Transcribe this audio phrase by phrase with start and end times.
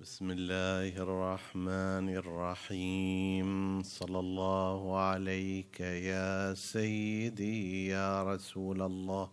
[0.00, 9.30] بسم الله الرحمن الرحيم صلى الله عليك يا سيدي يا رسول الله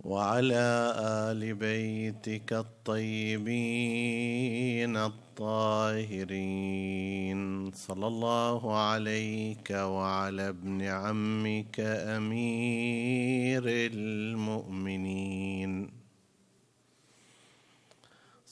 [0.00, 0.94] وعلى
[1.32, 3.76] ال بيتك الطيبين
[4.96, 6.20] الطاهرين
[7.72, 11.80] صلى الله عليك وعلى ابن عمك
[12.16, 13.62] امير
[13.92, 14.58] المؤمنين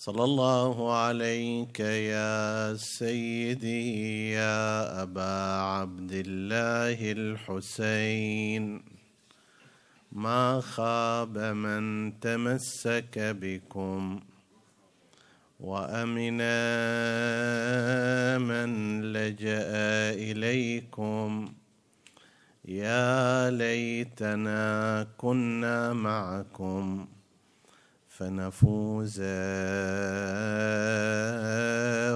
[0.06, 5.34] صلى الله عليك يا سيدي يا أبا
[5.74, 8.82] عبد الله الحسين.
[10.12, 14.20] ما خاب من تمسك بكم
[15.60, 16.38] وأمن
[18.46, 19.74] من لجأ
[20.30, 21.52] إليكم.
[22.64, 27.15] يا ليتنا كنا معكم.
[28.16, 29.20] فنفوز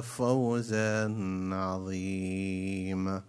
[0.03, 1.15] فوزا
[1.53, 3.23] عظيما.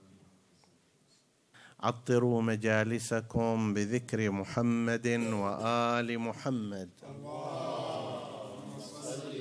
[1.80, 6.89] عطروا مجالسكم بذكر محمد وآل محمد.
[7.11, 9.33] اللهم صل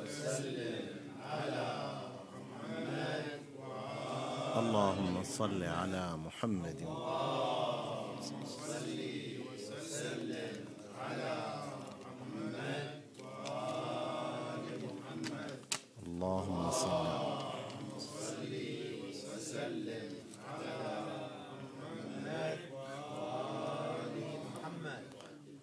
[0.00, 0.86] وسلم
[1.20, 1.66] على
[2.32, 3.40] محمد.
[4.56, 9.05] اللهم صل على محمد اللهم صل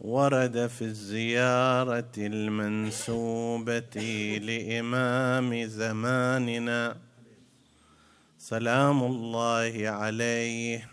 [0.02, 3.96] ورد في الزيارة المنسوبة
[4.44, 6.98] لإمام زماننا.
[8.38, 10.90] سلام الله عليه.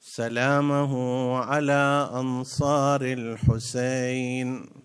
[0.00, 0.92] سلامه
[1.38, 4.83] على أنصار الحسين.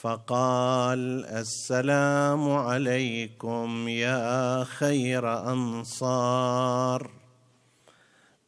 [0.00, 7.10] فقال السلام عليكم يا خير أنصار.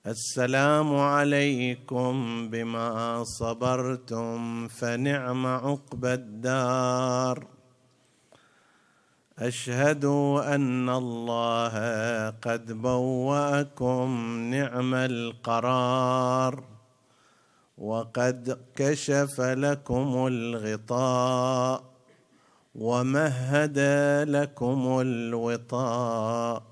[0.06, 2.14] السلام عليكم
[2.50, 7.47] بما صبرتم فنعم عقبى الدار.
[9.38, 10.04] اشهد
[10.54, 11.75] أن الله
[12.30, 14.08] قد بوأكم
[14.50, 16.79] نعم القرار.
[17.80, 21.84] وقد كشف لكم الغطاء
[22.74, 23.78] ومهد
[24.28, 26.62] لكم الوطاء.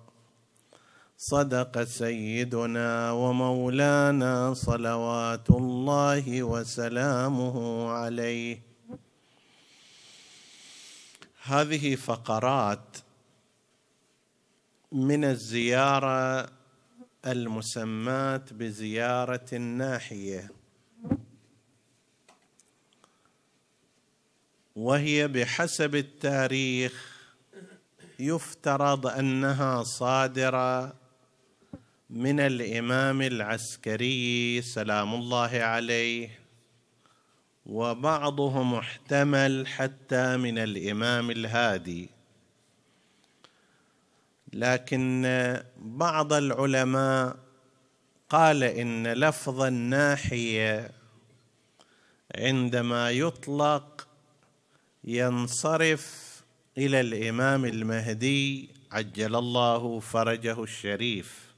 [1.16, 8.62] صدق سيدنا ومولانا صلوات الله وسلامه عليه.
[11.42, 12.96] هذه فقرات
[14.92, 16.48] من الزيارة
[17.26, 20.57] المسماة بزيارة الناحية.
[24.78, 27.18] وهي بحسب التاريخ
[28.18, 30.94] يفترض أنها صادرة
[32.10, 36.38] من الإمام العسكري سلام الله عليه
[37.66, 42.10] وبعضهم احتمل حتى من الإمام الهادي.
[44.52, 45.22] لكن
[45.76, 47.36] بعض العلماء
[48.28, 50.90] قال إن لفظ الناحية
[52.36, 54.07] عندما يطلق
[55.08, 56.34] ينصرف
[56.78, 61.48] إلى الإمام المهدي عجل الله فرجه الشريف.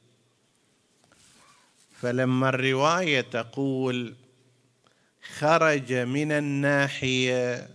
[2.01, 4.15] فلما الرواية تقول
[5.39, 7.69] خرج من الناحية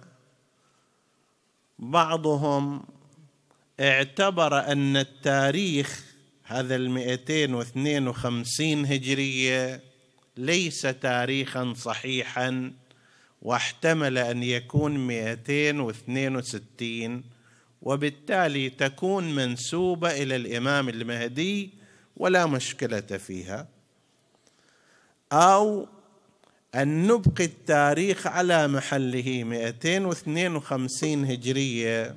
[1.78, 2.84] بعضهم
[3.80, 6.04] اعتبر أن التاريخ
[6.44, 9.82] هذا المئتين واثنين وخمسين هجرية
[10.36, 12.72] ليس تاريخا صحيحا.
[13.42, 17.22] واحتمل أن يكون 262
[17.82, 21.70] وبالتالي تكون منسوبة إلى الإمام المهدي
[22.16, 23.68] ولا مشكلة فيها.
[25.32, 25.88] أو
[26.74, 32.16] أن نبقي التاريخ على محله 252 هجرية.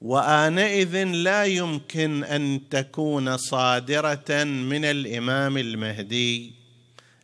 [0.00, 6.57] وآنئذ لا يمكن أن تكون صادرة من الإمام المهدي.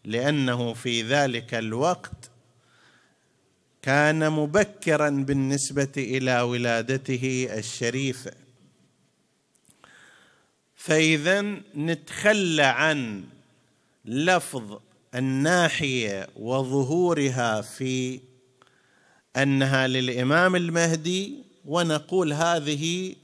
[0.05, 2.31] لأنه في ذلك الوقت
[3.83, 8.33] كان مبكرا بالنسبة إلى ولادته الشريفة.
[10.77, 11.41] فإذا
[11.77, 13.25] نتخلى عن
[14.05, 14.79] لفظ
[15.15, 18.21] الناحية وظهورها في
[19.37, 21.35] أنها للإمام المهدي
[21.65, 23.15] ونقول هذه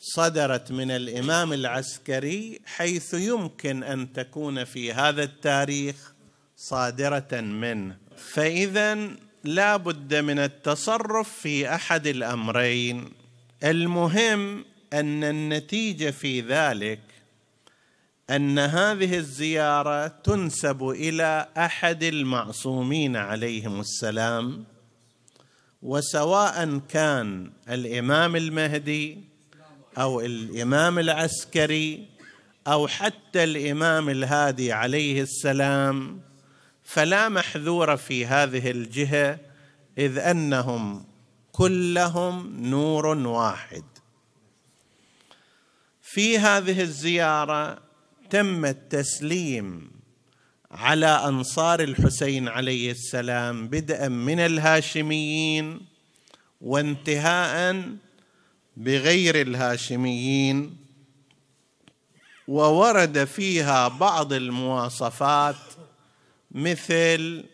[0.00, 6.12] صدرت من الإمام العسكري حيث يمكن أن تكون في هذا التاريخ
[6.56, 7.96] صادرة منه.
[8.16, 9.10] فإذا
[9.44, 13.12] لا بد من التصرف في أحد الأمرين.
[13.64, 17.00] المهم أن النتيجة في ذلك
[18.30, 24.64] أن هذه الزيارة تنسب إلى أحد المعصومين عليهم السلام
[25.82, 29.29] وسواء كان الإمام المهدي
[29.98, 32.08] أو الإمام العسكري
[32.66, 36.20] أو حتى الإمام الهادي عليه السلام
[36.84, 39.38] فلا محذور في هذه الجهة
[39.98, 41.04] إذ أنهم
[41.52, 43.84] كلهم نور واحد.
[46.02, 47.78] في هذه الزيارة
[48.30, 49.90] تم التسليم
[50.70, 55.80] على أنصار الحسين عليه السلام بدءا من الهاشميين
[56.60, 57.84] وانتهاء
[58.76, 60.76] بغير الهاشميين
[62.48, 65.56] وورد فيها بعض المواصفات
[66.50, 67.44] مثل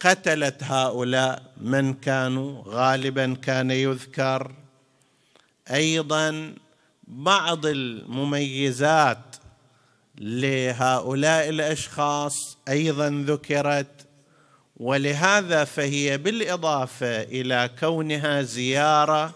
[0.00, 4.52] قتلت هؤلاء من كانوا غالبا كان يذكر.
[5.70, 6.54] أيضا
[7.04, 9.36] بعض المميزات
[10.18, 14.06] لهؤلاء الأشخاص أيضا ذكرت
[14.76, 19.34] ولهذا فهي بالإضافة إلى كونها زيارة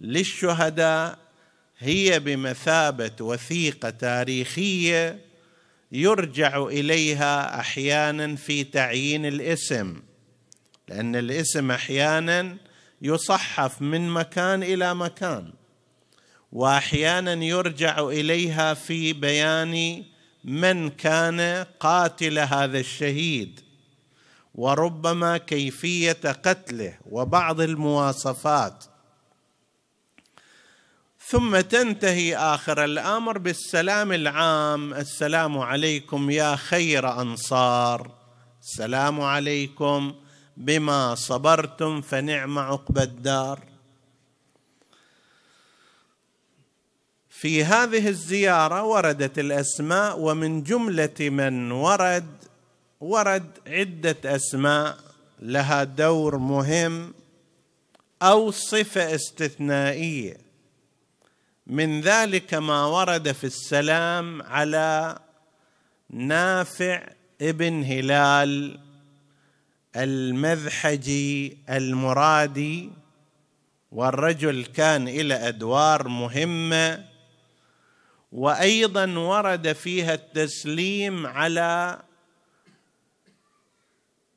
[0.00, 1.18] للشهداء
[1.78, 5.20] هي بمثابة وثيقة تاريخية
[5.92, 10.02] يرجع إليها أحيانا في تعيين الاسم
[10.88, 12.56] لأن الاسم أحيانا
[13.02, 15.52] يصحف من مكان إلى مكان
[16.52, 20.04] وأحيانا يرجع إليها في بيان
[20.44, 23.60] من كان قاتل هذا الشهيد
[24.54, 28.84] وربما كيفية قتله وبعض المواصفات
[31.30, 34.94] ثم تنتهي آخر الأمر بالسلام العام.
[34.94, 38.10] السلام عليكم يا خير أنصار.
[38.62, 40.14] السلام عليكم
[40.56, 43.60] بما صبرتم فنعم عقبى الدار.
[47.30, 52.36] في هذه الزيارة وردت الأسماء ومن جملة من ورد
[53.00, 54.98] ورد عدة أسماء.
[55.40, 57.14] لها دور مهم
[58.22, 60.47] أو صفة استثنائية.
[61.68, 65.18] من ذلك ما ورد في السلام على
[66.10, 67.08] نافع
[67.40, 68.80] ابن هلال
[69.96, 72.90] المذحجي المرادي
[73.92, 77.04] والرجل كان إلى أدوار مهمة
[78.32, 82.02] وأيضا ورد فيها التسليم على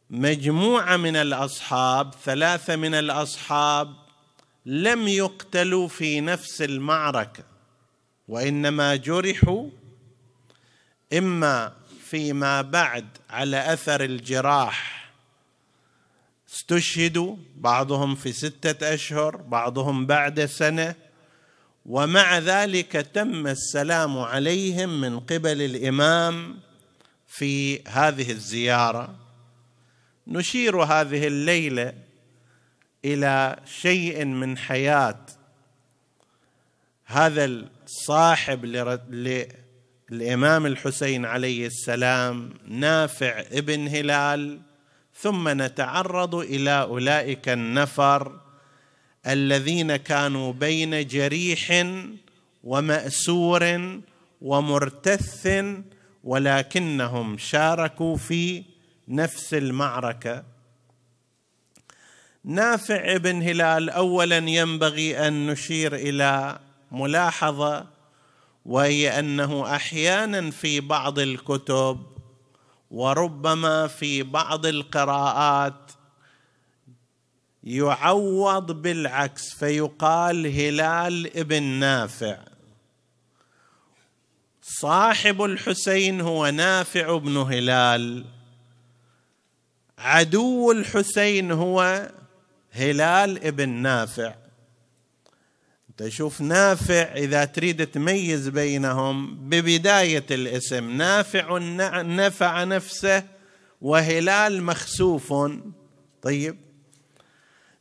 [0.10, 4.01] مجموعة من الأصحاب ثلاثة من الأصحاب
[4.66, 7.44] لم يقتلوا في نفس المعركة
[8.28, 9.70] وإنما جرحوا
[11.14, 15.12] إما فيما بعد على أثر الجراح.
[16.50, 20.96] استشهدوا بعضهم في ستة أشهر بعضهم بعد سنة
[21.86, 26.60] ومع ذلك تم السلام عليهم من قبل الإمام
[27.28, 29.16] في هذه الزيارة.
[30.28, 31.94] نشير هذه الليلة
[33.06, 35.26] إلى شيء من حياة
[37.06, 38.66] هذا الصاحب
[40.10, 44.62] للإمام الحسين عليه السلام نافع ابن هلال
[45.16, 48.40] ثم نتعرض إلى أولئك النفر
[49.28, 51.88] الذين كانوا بين جريح
[52.64, 53.92] ومأسور
[54.42, 55.64] ومرتث
[56.24, 58.64] ولكنهم شاركوا في
[59.08, 60.44] نفس المعركة.
[62.44, 66.60] نافع بن هلال اولا ينبغي أن نشير إلى
[66.92, 67.88] ملاحظة
[68.66, 72.06] وهي أنه أحيانا في بعض الكتب
[72.92, 75.92] وربما في بعض القراءات
[77.64, 82.38] يعوض بالعكس فيقال هلال ابن نافع.
[84.62, 88.26] صاحب الحسين هو نافع بن هلال.
[89.98, 92.10] عدو الحسين هو
[92.72, 94.36] هلال ابن نافع.
[95.98, 101.58] تشوف نافع إذا تريد تميز بينهم ببداية الاسم نافع
[102.02, 103.24] نفع نفسه
[103.82, 105.34] وهلال مخسوف.
[106.22, 106.58] طيب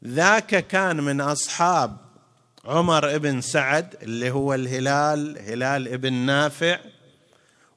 [0.07, 1.97] ذاك كان من أصحاب
[2.65, 6.79] عمر بن سعد اللي هو الهلال هلال ابن نافع.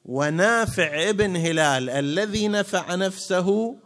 [0.04, 3.76] ونافع ابن هلال الذي نفع نفسه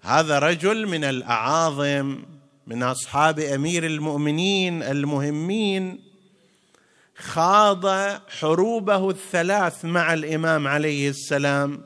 [0.00, 2.35] هذا رجل من الأعاظم.
[2.66, 6.00] من أصحاب أمير المؤمنين المهمين
[7.18, 7.86] خاض
[8.28, 11.84] حروبه الثلاث مع الإمام عليه السلام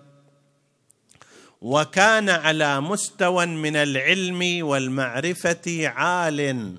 [1.61, 6.75] وكان على مستوى من العلم والمعرفة عال.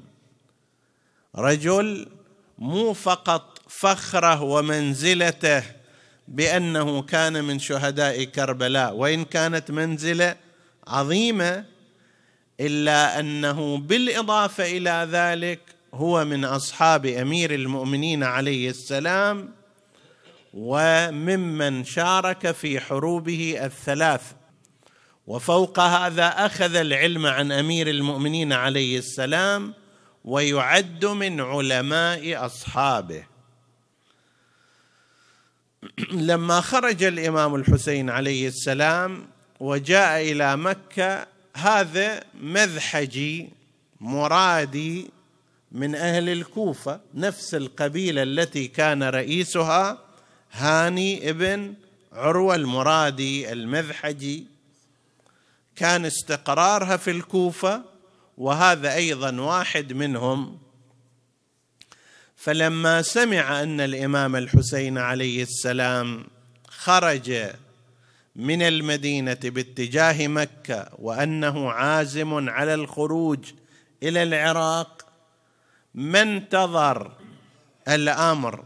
[1.36, 2.08] رجل
[2.58, 5.63] مو فقط فخره ومنزلته
[6.27, 10.36] بأنه كان من شهداء كربلاء وإن كانت منزلة
[10.88, 11.65] عظيمة
[12.65, 15.60] إلا أنه بالإضافة إلى ذلك
[15.94, 19.50] هو من أصحاب أمير المؤمنين عليه السلام
[20.53, 24.22] وممن شارك في حروبه الثلاث.
[25.27, 29.74] وفوق هذا أخذ العلم عن أمير المؤمنين عليه السلام
[30.25, 33.24] ويعد من علماء أصحابه.
[36.12, 39.27] لما خرج الإمام الحسين عليه السلام
[39.60, 43.50] وجاء إلى مكة هذا مذحجي
[44.01, 45.10] مرادي
[45.72, 49.98] من أهل الكوفة نفس القبيلة التي كان رئيسها
[50.51, 51.74] هاني ابن
[52.13, 54.46] عروة المرادي المذحجي.
[55.75, 57.84] كان استقرارها في الكوفة
[58.38, 60.60] وهذا أيضا واحد منهم.
[62.36, 66.27] فلما سمع أن الإمام الحسين عليه السلام
[66.67, 67.51] خرج
[68.35, 73.39] من المدينة باتجاه مكة وأنه عازم على الخروج
[74.03, 75.05] إلى العراق
[75.95, 77.17] ما انتظر
[77.88, 78.65] الأمر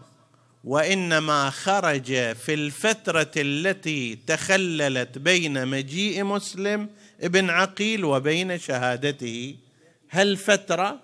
[0.63, 6.89] وإنما خرج في الفترة التي تخللت بين مجيء مسلم
[7.22, 9.55] ابن عقيل وبين شهادته.
[10.12, 11.00] هالفتره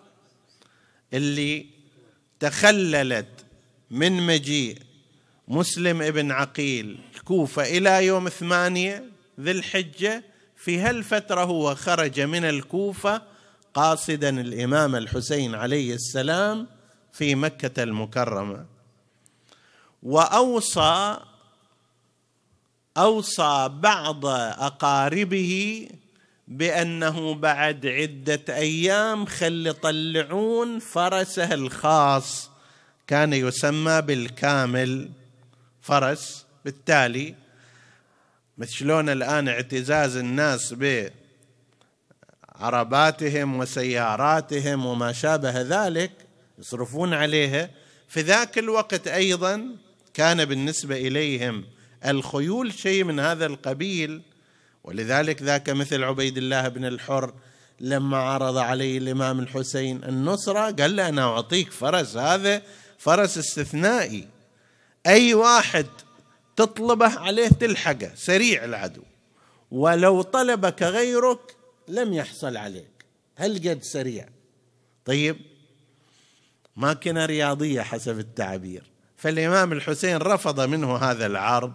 [1.14, 1.66] اللي
[2.40, 3.46] تخللت
[3.92, 4.78] من مجيء
[5.48, 9.06] مسلم ابن عقيل الكوفة إلى يوم ثمانية
[9.40, 10.24] ذي الحجة
[10.56, 13.22] في هالفترة هو خرج من الكوفة
[13.74, 16.68] قاصدا الإمام الحسين عليه السلام
[17.14, 18.66] في مكة المكرمة.
[20.04, 21.18] وأوصى
[22.98, 25.88] أوصى بعض أقاربه
[26.48, 32.50] بأنه بعد عدة أيام خل يطلعون فرسه الخاص
[33.08, 35.10] كان يسمى بالكامل.
[35.82, 36.46] فرس.
[36.66, 37.36] بالتالي
[38.58, 40.76] مثل شلون الآن اعتزاز الناس
[42.60, 46.12] بعرباتهم وسياراتهم وما شابه ذلك
[46.60, 47.70] يصرفون عليها
[48.08, 49.76] في ذاك الوقت أيضا
[50.14, 51.66] كان بالنسبة إليهم
[52.06, 54.22] الخيول شيء من هذا القبيل.
[54.84, 57.34] ولذلك ذاك مثل عبيد الله بن الحر
[57.80, 62.62] لما عرض عليه الإمام الحسين النصرة قال له أنا أعطيك فرس هذا
[62.98, 64.28] فرس استثنائي.
[65.08, 65.86] أي واحد
[66.56, 69.02] تطلبه عليه تلحقه سريع العدو.
[69.72, 71.56] ولو طلبك غيرك
[71.88, 73.06] لم يحصل عليك.
[73.36, 74.30] هل قد سريع؟
[75.06, 75.38] طيب
[76.76, 78.84] ماكنة رياضية حسب التعبير.
[79.18, 81.74] فالإمام الحسين رفض منه هذا العرض.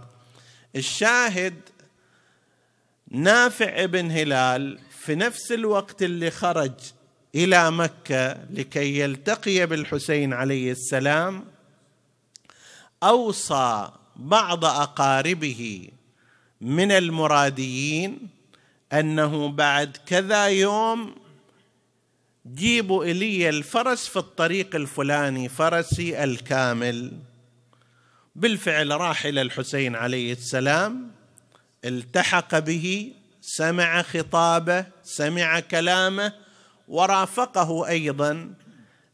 [0.77, 1.55] الشاهد
[3.11, 6.73] نافع بن هلال في نفس الوقت اللي خرج
[7.35, 11.45] إلى مكة لكي يلتقي بالحسين عليه السلام
[13.03, 15.89] أوصى بعض أقاربه
[16.61, 18.29] من المراديين
[18.93, 21.15] أنه بعد كذا يوم
[22.55, 27.13] جيبوا إلي الفرس في الطريق الفلاني فرسي الكامل.
[28.37, 31.11] بالفعل راح إلى الحسين عليه السلام
[31.85, 36.33] التحق به سمع خطابه سمع كلامه
[36.89, 38.55] ورافقه أيضا.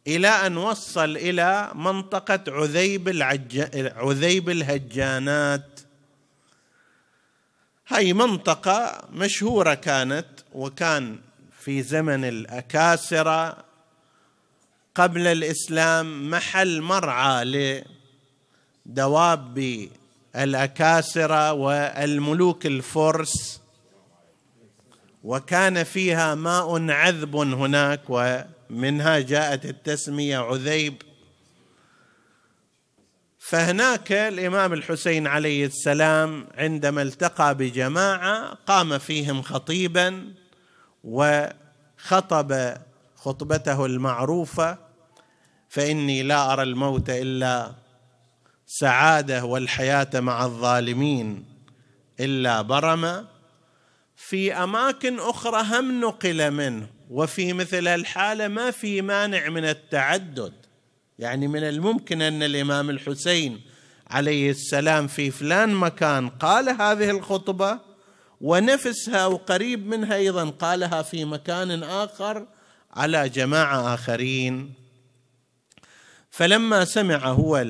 [0.06, 3.68] إلى أن وصل إلى منطقة عذيب العج...
[3.96, 5.80] عذيب الهجانات.
[7.88, 11.18] هاي منطقة مشهورة كانت وكان
[11.60, 13.64] في زمن الأكاسرة
[14.94, 17.44] قبل الإسلام محل مرعى
[18.86, 19.88] لدواب
[20.36, 23.60] الأكاسرة والملوك الفرس.
[25.24, 28.10] وكان فيها ماء عذب هناك
[28.72, 31.02] ومنها جاءت التسمية عذيب.
[33.38, 40.34] فهناك الإمام الحسين عليه السلام عندما التقى بجماعة قام فيهم خطيبا
[41.04, 42.76] وخطب
[43.16, 44.78] خطبته المعروفة
[45.68, 47.72] فإني لا أرى الموت إلا
[48.66, 51.44] سعادة والحياة مع الظالمين
[52.20, 53.26] إلا برما
[54.16, 56.86] في أماكن أخرى هم نقل منه.
[57.12, 60.52] وفي مثل الحاله ما في مانع من التعدد.
[61.18, 63.60] يعني من الممكن أن الإمام الحسين
[64.10, 67.78] عليه السلام في فلان مكان قال هذه الخطبة
[68.40, 72.46] ونفسها أو قريب منها أيضا قالها في مكان آخر
[72.92, 74.74] على جماعة آخرين.
[76.30, 77.64] فلما سمع هو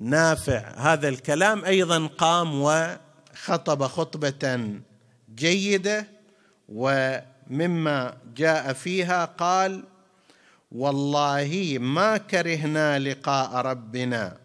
[0.00, 4.70] النافع هذا الكلام أيضا قام وخطب خطبة
[5.34, 6.06] جيدة
[7.50, 9.84] ومما جاء فيها قال
[10.72, 14.36] والله ما كرهنا لقاء ربنا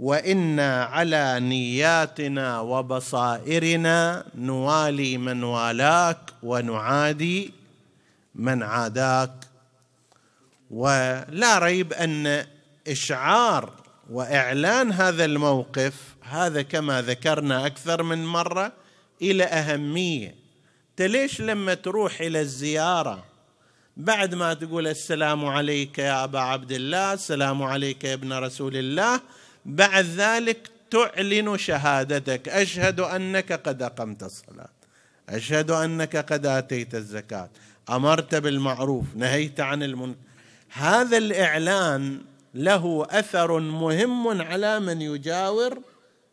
[0.00, 7.52] وإنا على نياتنا وبصائرنا نوالي من والاك ونعادي
[8.34, 9.50] من عاداك.
[10.70, 12.46] ولا ريب أن
[12.88, 13.72] إشعار
[14.10, 18.72] وإعلان هذا الموقف هذا كما ذكرنا أكثر من مرة
[19.22, 20.34] إلى أهمية
[21.02, 23.24] ليش لما تروح إلى الزيارة
[23.96, 29.20] بعد ما تقول السلام عليك يا أبا عبد الله السلام عليك يا ابن رسول الله
[29.66, 32.48] بعد ذلك تعلن شهادتك.
[32.48, 34.68] أشهد أنك قد أقمت الصلاة.
[35.28, 37.50] أشهد أنك قد آتيت الزكاة.
[37.90, 40.18] أمرت بالمعروف نهيت عن المنكر
[40.72, 42.20] هذا الإعلان
[42.54, 45.78] له أثر مهم على من يجاور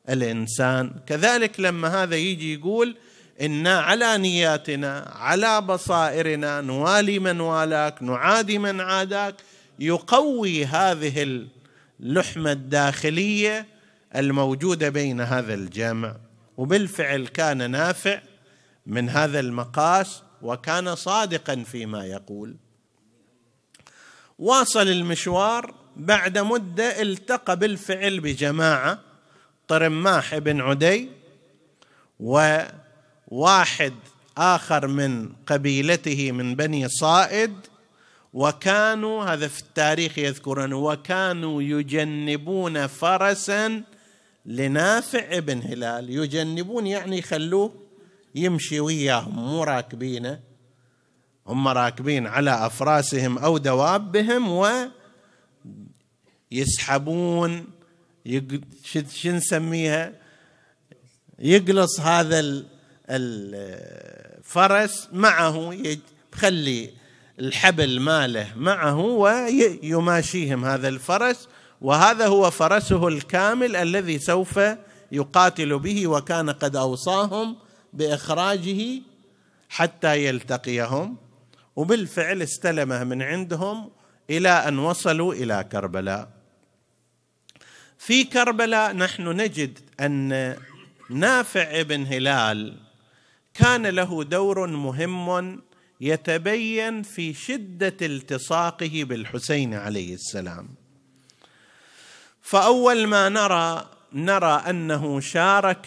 [0.09, 0.91] الإنسان.
[1.07, 2.95] كذلك لما هذا يجي يقول
[3.41, 9.35] إنا على نياتنا على بصائرنا نوالي من والاك نعادي من عاداك.
[9.79, 11.45] يقوي هذه
[11.99, 13.65] اللحمة الداخلية
[14.15, 16.15] الموجودة بين هذا الجمع.
[16.57, 18.21] وبالفعل كان نافع
[18.85, 22.55] من هذا المقاس وكان صادقا فيما يقول.
[24.39, 28.99] واصل المشوار بعد مدة التقى بالفعل بجماعة
[29.67, 31.09] طرماح بن عدي
[33.27, 33.93] وواحد
[34.37, 37.53] آخر من قبيلته من بني صائد
[38.33, 43.83] وكانوا هذا في التاريخ يذكرون وكانوا يجنبون فرسا
[44.45, 46.09] لنافع بن هلال.
[46.09, 47.73] يجنبون يعني يخلوه
[48.35, 50.39] يمشي وياهم مو راكبينه
[51.47, 54.71] هم راكبين على أفراسهم أو دوابهم
[56.51, 57.67] ويسحبون
[59.13, 60.13] شو نسميها؟
[61.39, 62.63] يقلص هذا
[63.09, 65.77] الفرس معه
[66.33, 66.93] يخلي
[67.39, 71.47] الحبل ماله معه ويماشيهم هذا الفرس
[71.81, 74.59] وهذا هو فرسه الكامل الذي سوف
[75.11, 77.55] يقاتل به وكان قد أوصاهم
[77.93, 79.01] بإخراجه
[79.69, 81.17] حتى يلتقيهم.
[81.75, 83.89] وبالفعل استلمه من عندهم
[84.29, 86.29] إلى أن وصلوا إلى كربلاء.
[87.97, 90.55] في كربلاء نحن نجد أن
[91.09, 92.86] نافع بن هلال
[93.57, 95.61] كان له دور مهم
[96.01, 100.69] يتبين في شدة التصاقه بالحسين عليه السلام.
[102.41, 105.85] فأول ما نرى نرى أنه شارك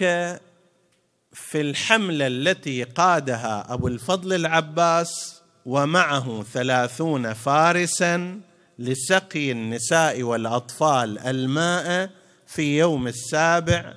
[1.33, 8.40] في الحملة التي قادها أبو الفضل العباس ومعه ثلاثون فارسا
[8.78, 12.11] لسقي النساء والأطفال الماء
[12.46, 13.94] في يوم السابع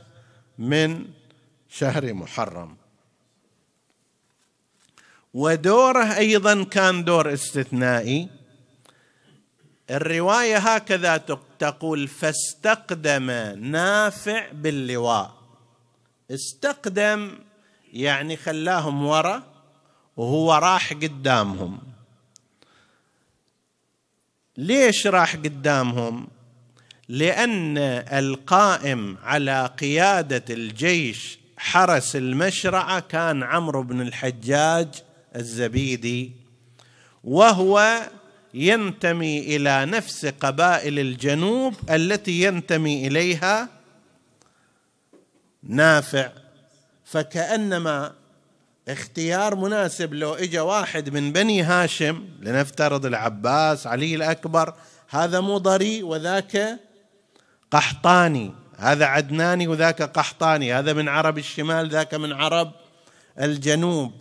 [0.58, 1.06] من
[1.70, 2.83] شهر محرم.
[5.34, 8.30] ودوره أيضا كان دور استثنائي.
[9.90, 11.18] الرواية هكذا
[11.60, 15.34] تقول فاستقدم نافع باللواء.
[16.32, 17.40] استقدم
[17.94, 19.44] يعني خلاهم ورا
[20.18, 21.80] وهو راح قدامهم.
[24.58, 26.28] ليش راح قدامهم؟
[27.10, 27.78] لأن
[28.12, 34.88] القائم على قيادة الجيش حرس المشرعة كان عمرو بن الحجاج
[35.36, 36.32] الزبيدي
[37.24, 38.02] وهو
[38.54, 43.70] ينتمي إلى نفس قبائل الجنوب التي ينتمي إليها
[45.64, 46.32] نافع.
[47.06, 48.14] فكأنما
[48.90, 54.74] اختيار مناسب لو اجى واحد من بني هاشم لنفترض العباس علي الأكبر
[55.10, 56.80] هذا مضري وذاك
[57.72, 62.72] قحطاني هذا عدناني وذاك قحطاني هذا من عرب الشمال ذاك من عرب
[63.40, 64.12] الجنوب.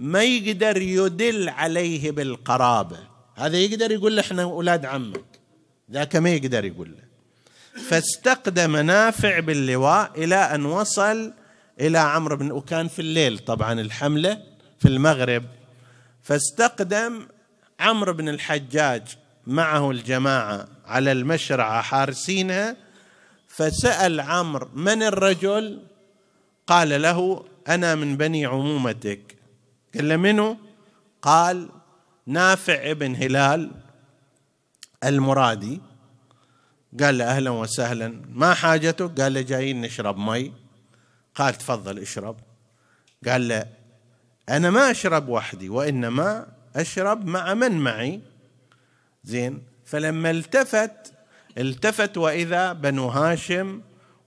[0.00, 2.98] ما يقدر يدل عليه بالقرابة.
[3.34, 5.24] هذا يقدر يقول له إحنا أولاد عمك.
[5.92, 7.10] ذاك ما يقدر يقول له.
[7.82, 11.32] فاستقدم نافع باللواء إلى أن وصل
[11.80, 14.42] إلى عمرو بن وكان في الليل طبعا الحملة
[14.78, 15.44] في المغرب.
[16.22, 17.26] فاستقدم
[17.80, 19.02] عمرو بن الحجاج
[19.46, 22.76] معه الجماعة على المشرعه حارسينها
[23.48, 25.82] فسأل عمرو من الرجل؟
[26.66, 29.39] قال له أنا من بني عمومتك.
[29.94, 30.56] قال له منو؟
[31.22, 31.68] قال
[32.26, 33.70] نافع ابن هلال
[35.04, 35.80] المرادي.
[37.00, 38.22] قال له أهلا وسهلا.
[38.28, 40.52] ما حاجتك قال له جايين نشرب مي.
[41.34, 42.36] قال تفضل اشرب.
[43.28, 43.66] قال له
[44.48, 48.20] أنا ما أشرب وحدي وإنما أشرب مع من معي.
[49.24, 49.62] زين.
[49.84, 51.12] فلما التفت
[51.58, 53.80] التفت وإذا بنو هاشم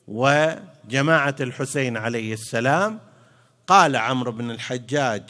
[0.08, 3.00] وجماعة الحسين عليه السلام
[3.68, 5.24] قال عمرو بن الحجاج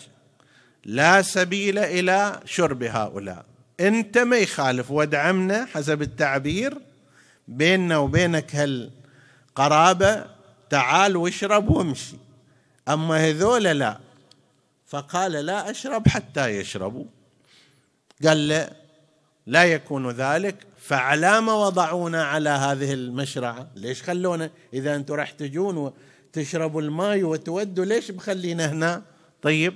[0.86, 3.46] لا سبيل إلى شرب هؤلاء.
[3.80, 6.78] أنت ما يخالف ودعمنا حسب التعبير.
[7.48, 10.26] بيننا وبينك هالقرابة
[10.70, 12.16] تعال واشرب وامشي.
[12.90, 14.00] أما هذول لا.
[14.88, 17.06] فقال لا أشرب حتى يشربوا.
[18.26, 18.70] قال له
[19.48, 20.56] لا يكون ذلك.
[20.80, 25.94] فعلى ما وضعونا على هذه المشرعة ليش خلونا؟ إذا أنتم راح تجون
[26.34, 29.02] وتشربوا الماء وتودوا ليش مخلينا هنا؟
[29.42, 29.74] طيب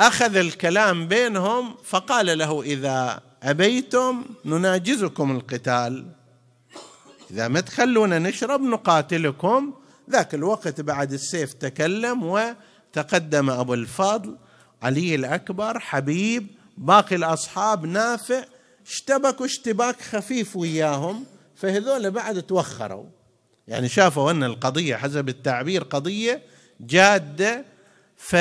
[0.00, 6.06] أخذ الكلام بينهم فقال له إذا أبيتم نناجزكم القتال.
[7.30, 9.74] إذا ما تخلونا نشرب نقاتلكم.
[10.10, 14.36] ذاك الوقت بعد السيف تكلم وتقدم أبو الفضل
[14.82, 16.46] علي الأكبر حبيب
[16.78, 18.44] باقي الأصحاب نافع
[18.86, 21.24] اشتبكوا اشتباك خفيف وياهم.
[21.56, 23.06] فهذول بعد توخروا.
[23.68, 26.42] يعني شافوا أن القضية حسب التعبير قضية
[26.80, 27.64] جادة.
[28.16, 28.36] ف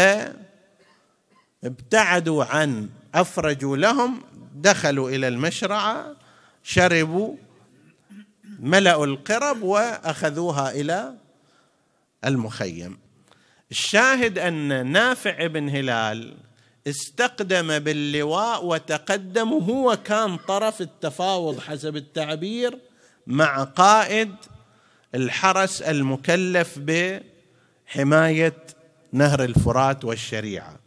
[1.64, 4.22] ابتعدوا عن أفرجوا لهم
[4.56, 6.16] دخلوا إلى المشرعة
[6.64, 7.36] شربوا
[8.60, 11.16] ملأوا القرب وأخذوها إلى
[12.26, 12.98] المخيم.
[13.72, 16.38] الشاهد أن نافع بن هلال
[16.88, 22.80] استقدم باللواء وتقدم هو كان طرف التفاوض حسب التعبير
[23.28, 24.36] مع قائد
[25.16, 28.58] الحرس المكلف بحماية
[29.12, 30.79] نهر الفرات والشريعة.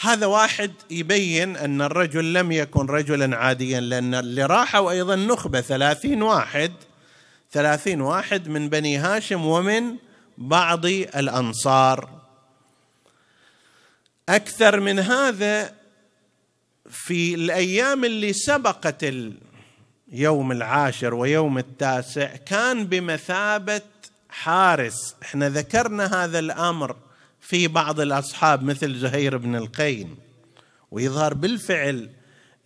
[0.00, 6.22] هذا واحد يبين أن الرجل لم يكن رجلا عاديا لأن اللي راحوا أيضا نخبة ثلاثين
[6.22, 6.72] واحد
[7.52, 9.96] ثلاثين واحد من بني هاشم ومن
[10.38, 12.08] بعض الأنصار.
[14.28, 15.74] أكثر من هذا
[16.90, 19.04] في الأيام اللي سبقت
[20.12, 23.82] اليوم العاشر ويوم التاسع كان بمثابة
[24.28, 25.14] حارس.
[25.22, 26.96] إحنا ذكرنا هذا الأمر
[27.40, 30.16] في بعض الأصحاب مثل زهير بن القين
[30.90, 32.10] ويظهر بالفعل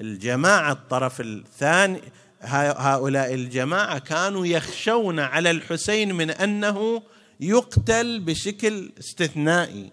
[0.01, 2.01] الجماعة الطرف الثاني
[2.41, 7.03] هؤلاء الجماعة كانوا يخشون على الحسين من أنه
[7.41, 9.93] يقتل بشكل استثنائي.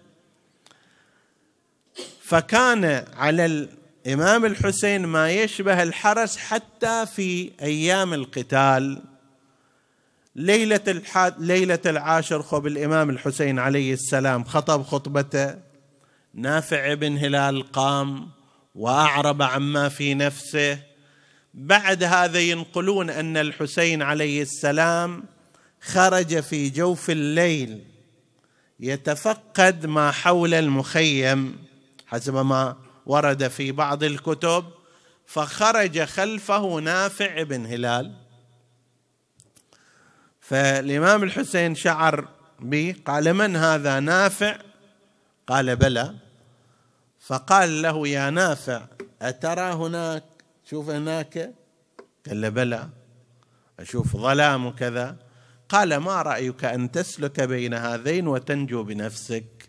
[2.22, 3.46] فكان على
[4.06, 9.02] الإمام الحسين ما يشبه الحرس حتى في أيام القتال.
[10.36, 15.54] ليلة الحاد ليلة العاشر خب الإمام الحسين عليه السلام خطب خطبته.
[16.34, 18.28] نافع بن هلال قام
[18.74, 20.78] وأعرب عما في نفسه.
[21.54, 25.24] بعد هذا ينقلون أن الحسين عليه السلام
[25.80, 27.84] خرج في جوف الليل
[28.80, 31.58] يتفقد ما حول المخيم
[32.06, 34.64] حسب ما ورد في بعض الكتب
[35.26, 38.21] فخرج خلفه نافع بن هلال.
[40.52, 42.28] فالإمام الحسين شعر
[42.60, 44.58] به قال من هذا نافع؟
[45.46, 46.14] قال بلى.
[47.20, 48.82] فقال له يا نافع
[49.22, 50.24] أترى هناك
[50.70, 51.54] شوف هناك؟
[52.28, 52.88] قال بلى.
[53.80, 55.16] أشوف ظلام وكذا
[55.68, 59.68] قال ما رأيك أن تسلك بين هذين وتنجو بنفسك؟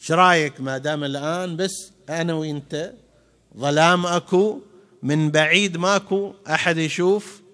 [0.00, 2.92] إيش رأيك؟ ما دام الآن بس أنا وإنت
[3.56, 4.60] ظلام أكو
[5.02, 7.45] من بعيد ماكو أحد يشوف؟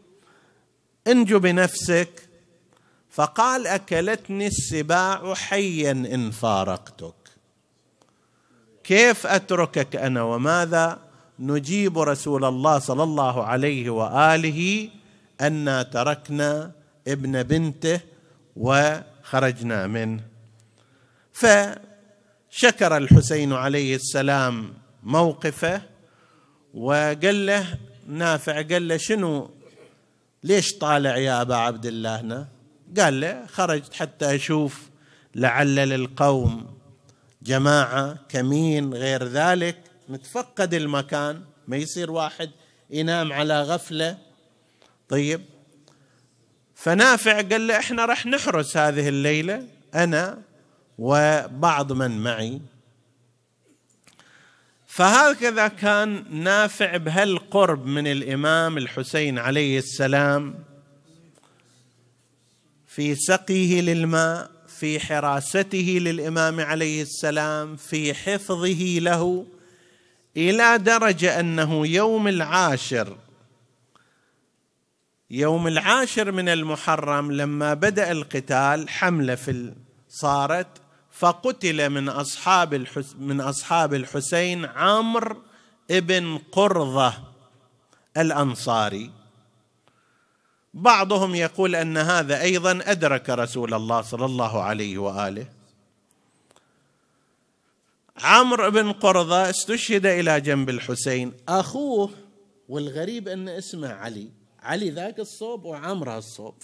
[1.07, 2.29] انجو بنفسك.
[3.11, 7.15] فقال أكلتني السباع حيا إن فارقتك.
[8.85, 10.99] كيف أتركك أنا وماذا؟
[11.39, 14.89] نجيب رسول الله صلى الله عليه وآله
[15.41, 16.73] انا تركنا
[17.09, 18.01] ابن بنته
[18.57, 20.21] وخرجنا منه.
[21.33, 25.83] فشكر الحسين عليه السلام موقفه
[26.75, 29.51] وقال له نافع قال له شنو
[30.45, 32.49] ليش طالع يا أبا عبد الله هنا؟
[32.99, 34.81] قال له خرجت حتى أشوف
[35.35, 36.77] لعل للقوم
[37.43, 39.79] جماعة كمين غير ذلك
[40.11, 42.51] نتفقد المكان ما يصير واحد
[42.91, 44.19] ينام على غفلة.
[45.09, 45.41] طيب.
[46.75, 50.43] فنافع قال له إحنا راح نحرس هذه الليلة أنا
[50.99, 52.61] وبعض من معي.
[54.93, 60.55] فهكذا كان نافع بهالقرب من الإمام الحسين عليه السلام
[62.87, 69.47] في سقيه للماء في حراسته للإمام عليه السلام في حفظه له
[70.37, 73.17] إلى درجة أنه يوم العاشر
[75.31, 79.73] يوم العاشر من المحرم لما بدأ القتال حملة في
[80.09, 80.82] صارت
[81.23, 82.09] فقتل من
[82.75, 85.43] الحس من أصحاب الحسين عمرو
[85.91, 87.15] ابن قرظة
[88.17, 89.11] الأنصاري.
[90.75, 95.47] بعضهم يقول أن هذا أيضا أدرك رسول الله صلى الله عليه وآله.
[98.19, 101.33] عمرو بن قرظة استشهد إلى جنب الحسين.
[101.49, 102.11] أخوه
[102.69, 104.29] والغريب أن اسمه علي.
[104.63, 106.55] علي ذاك الصوب وعمرو الصوب.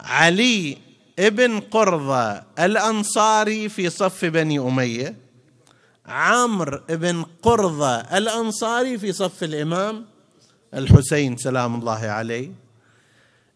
[0.00, 0.78] علي
[1.18, 5.16] ابن قرظة الأنصاري في صف بني أمية
[6.06, 10.04] عمرو بن قرظة الأنصاري في صف الإمام
[10.74, 12.50] الحسين سلام الله عليه.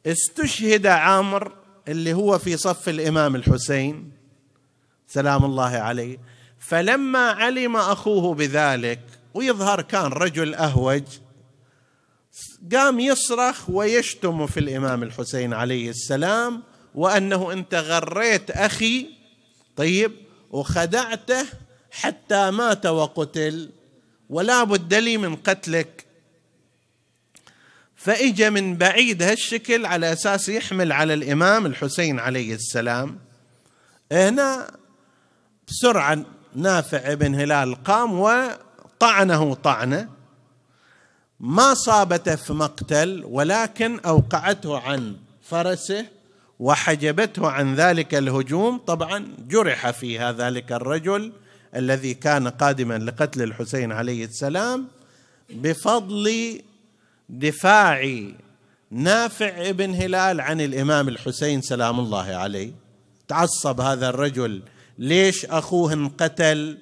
[0.07, 1.53] استشهد عمرو
[1.89, 4.13] اللي هو في صف الإمام الحسين
[5.07, 6.19] سلام الله عليه.
[6.59, 9.01] فلما علم أخوه بذلك
[9.35, 11.03] ويظهر كان رجل أهوج
[12.75, 16.63] قام يصرخ ويشتم في الإمام الحسين عليه السلام
[16.95, 19.07] وأنه أنت غريت أخي
[19.77, 20.13] طيب
[20.51, 21.47] وخدعته
[21.91, 23.71] حتى مات وقتل
[24.31, 26.05] ولا بد لي من قتلك.
[27.97, 33.19] فاجى من بعيد هالشكل على أساس يحمل على الإمام الحسين عليه السلام.
[34.13, 34.71] هنا
[35.69, 36.25] بسرعة
[36.55, 40.09] نافع بن هلال قام وطعنه طعنة.
[41.41, 46.20] ما صابته في مقتل ولكن أوقعته عن فرسه.
[46.61, 48.79] وحجبته عن ذلك الهجوم.
[48.79, 51.33] طبعا جرح فيها ذلك الرجل
[51.77, 54.89] الذي كان قادما لقتل الحسين عليه السلام
[55.51, 56.61] بفضل
[57.29, 58.25] دفاع
[58.91, 62.71] نافع بن هلال عن الإمام الحسين سلام الله عليه.
[63.29, 64.63] تعصب هذا الرجل.
[64.99, 66.79] ليش أخوه انقتل؟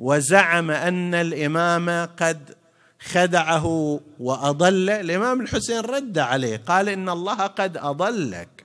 [0.00, 2.54] وزعم أن الإمام قد
[3.12, 8.59] خدعه واضل الإمام الحسين رد عليه قال إن الله قد أضلك.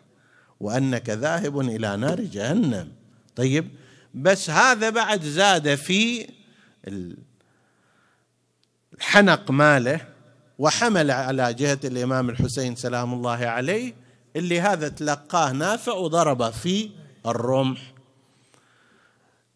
[0.65, 2.91] وأنك ذاهب إلى نار جهنم.
[3.35, 3.69] طيب
[4.13, 6.27] بس هذا بعد زاد في
[8.93, 10.01] الحنق ماله
[10.59, 13.93] وحمل على جهة الإمام الحسين سلام الله عليه
[14.35, 16.89] اللي هذا تلقاه نافع وضربه في
[17.25, 17.79] الرمح.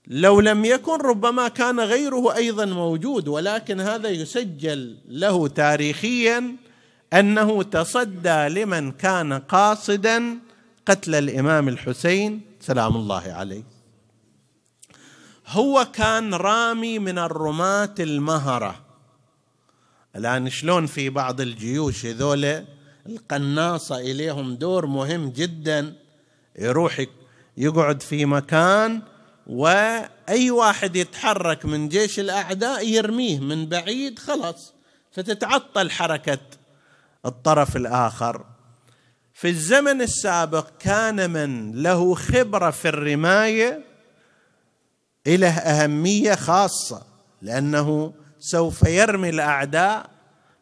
[0.08, 6.56] لو لم يكن ربما كان غيره أيضا موجود ولكن هذا يسجل له تاريخيا
[7.13, 10.48] أنه تصدى لمن كان قاصدا
[10.89, 13.63] قتل الإمام الحسين سلام الله عليه.
[15.47, 18.75] هو كان رامي من الرماة المهرة.
[20.15, 22.65] الآن شلون في بعض الجيوش هذول
[23.06, 25.95] القناصة إليهم دور مهم جدا
[26.60, 27.06] يروح
[27.58, 29.02] يقعد في مكان
[29.47, 34.73] وأي واحد يتحرك من جيش الأعداء يرميه من بعيد خلاص
[35.12, 36.39] فتتعطل حركة
[37.25, 38.45] الطرف الآخر.
[39.39, 43.84] في الزمن السابق كان من له خبرة في الرماية
[45.28, 47.02] له أهمية خاصة
[47.41, 50.10] لأنه سوف يرمي الأعداء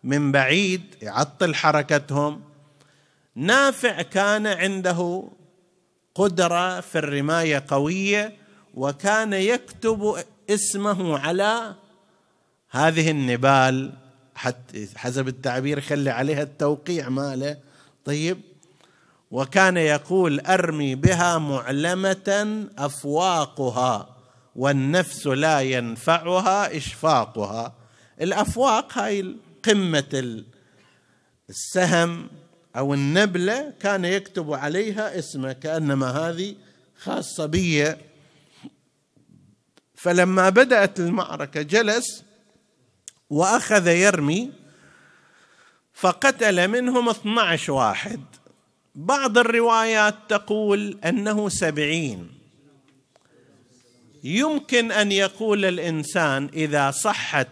[0.03, 2.41] من بعيد يعطل حركتهم.
[3.35, 5.29] نافع كان عنده
[6.15, 8.35] قدرة في الرماية قوية
[8.73, 10.15] وكان يكتب
[10.49, 11.75] اسمه على
[12.69, 13.93] هذه النبال
[14.35, 17.57] حتى حسب التعبير خلي عليها التوقيع ماله.
[18.05, 18.46] طيب
[19.31, 24.15] وكان يقول أرمي بها معلمة أفواقها
[24.55, 27.73] والنفس لا ينفعها إشفاقها.
[28.21, 30.43] الأفواق هاي قمة
[31.49, 32.29] السهم
[32.75, 36.55] أو النبلة كان يكتب عليها اسمه كأنما هذه
[36.99, 37.95] خاصة بي.
[39.95, 42.23] فلما بدأت المعركة جلس
[43.29, 44.51] وأخذ يرمي
[45.93, 48.21] فقتل منهم 12 واحد.
[48.97, 52.27] بعض الروايات تقول أنه سبعين.
[54.23, 57.47] يمكن أن يقول الإنسان إذا صحت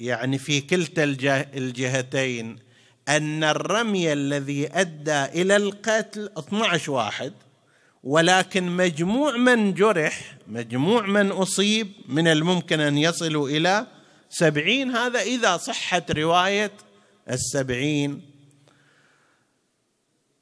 [0.00, 1.04] يعني في كلتا
[1.54, 2.58] الجهتين
[3.08, 7.32] أن الرمي الذي أدى إلى القتل 12 واحد
[8.04, 13.86] ولكن مجموع من جرح مجموع من أصيب من الممكن أن يصلوا إلى
[14.30, 14.90] سبعين.
[14.90, 16.72] هذا إذا صحت رواية
[17.30, 18.35] السبعين.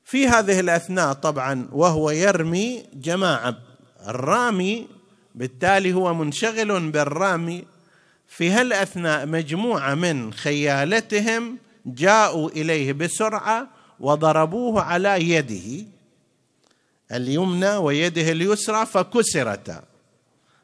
[0.05, 3.59] في هذه الأثناء طبعا وهو يرمي جماعة.
[4.09, 4.87] الرامي
[5.35, 7.65] بالتالي هو منشغل بالرامي.
[8.29, 13.69] في هالأثناء مجموعة من خيالتهم جاءوا إليه بسرعة
[14.01, 15.87] وضربوه على يده
[17.13, 19.85] اليمنى ويده اليسرى فكسرتا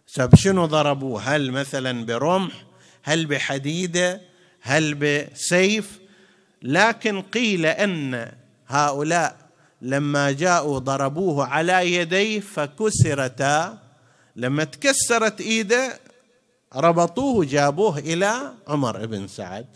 [0.07, 2.65] سب شنو ضربوه؟ هل مثلا برمح؟
[3.03, 4.21] هل بحديدة؟
[4.61, 5.99] هل بسيف؟
[6.63, 8.33] لكن قيل أن
[8.71, 9.37] هؤلاء
[9.83, 13.79] لما جاءوا ضربوه على يديه فكسرتا
[14.37, 15.99] لما تكسرت إيده
[16.77, 19.67] ربطوه جابوه إلى عمر بن سعد.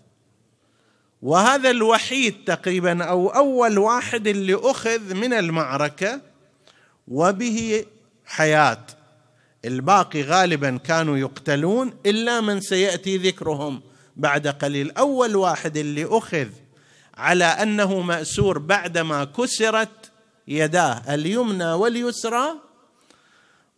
[1.23, 6.21] وهذا الوحيد تقريبا أو أول واحد اللي أخذ من المعركة
[7.09, 7.85] وبه
[8.27, 8.87] حياة.
[9.65, 13.83] الباقي غالبا كانوا يقتلون إلا من سيأتي ذكرهم.
[14.17, 16.49] بعد قليل أول واحد اللي أخذ
[17.17, 20.11] على أنه مأسور بعدما كسرت
[20.49, 22.47] يداه اليمنى واليسرى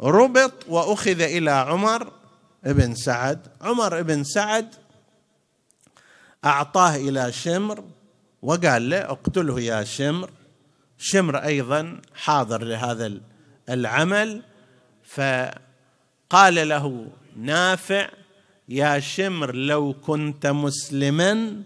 [0.01, 2.12] ربط وأخذ إلى عمر
[2.62, 3.46] بن سعد.
[3.61, 4.75] عمر بن سعد
[6.44, 7.85] أعطاه إلى شمر
[8.42, 10.31] وقال له اقتله يا شمر.
[10.99, 13.12] شمر أيضا حاضر لهذا
[13.68, 14.42] العمل
[15.05, 18.09] فقال له نافع
[18.68, 21.62] يا شمر لو كنت مسلما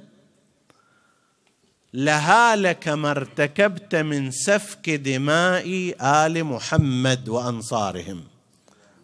[1.94, 8.24] لهالك ما ارتكبت من سفك دماء آل محمد وأنصارهم.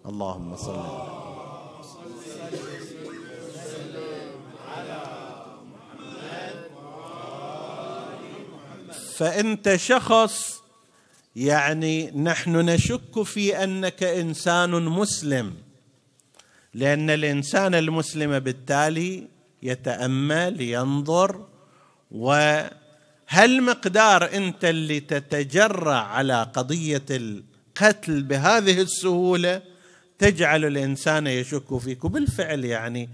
[0.06, 1.16] اللهم صل على
[9.16, 10.62] فإنت شخص
[11.36, 15.54] يعني نحن نشك في أنك إنسان مسلم
[16.74, 19.28] لأن الإنسان المسلم بالتالي
[19.62, 21.46] يتأمل ينظر
[22.10, 29.62] وهل مقدار انت اللي تتجرع على قضية القتل بهذه السهولة
[30.18, 33.08] تجعل الإنسان يشك فيك؟ وبالفعل يعني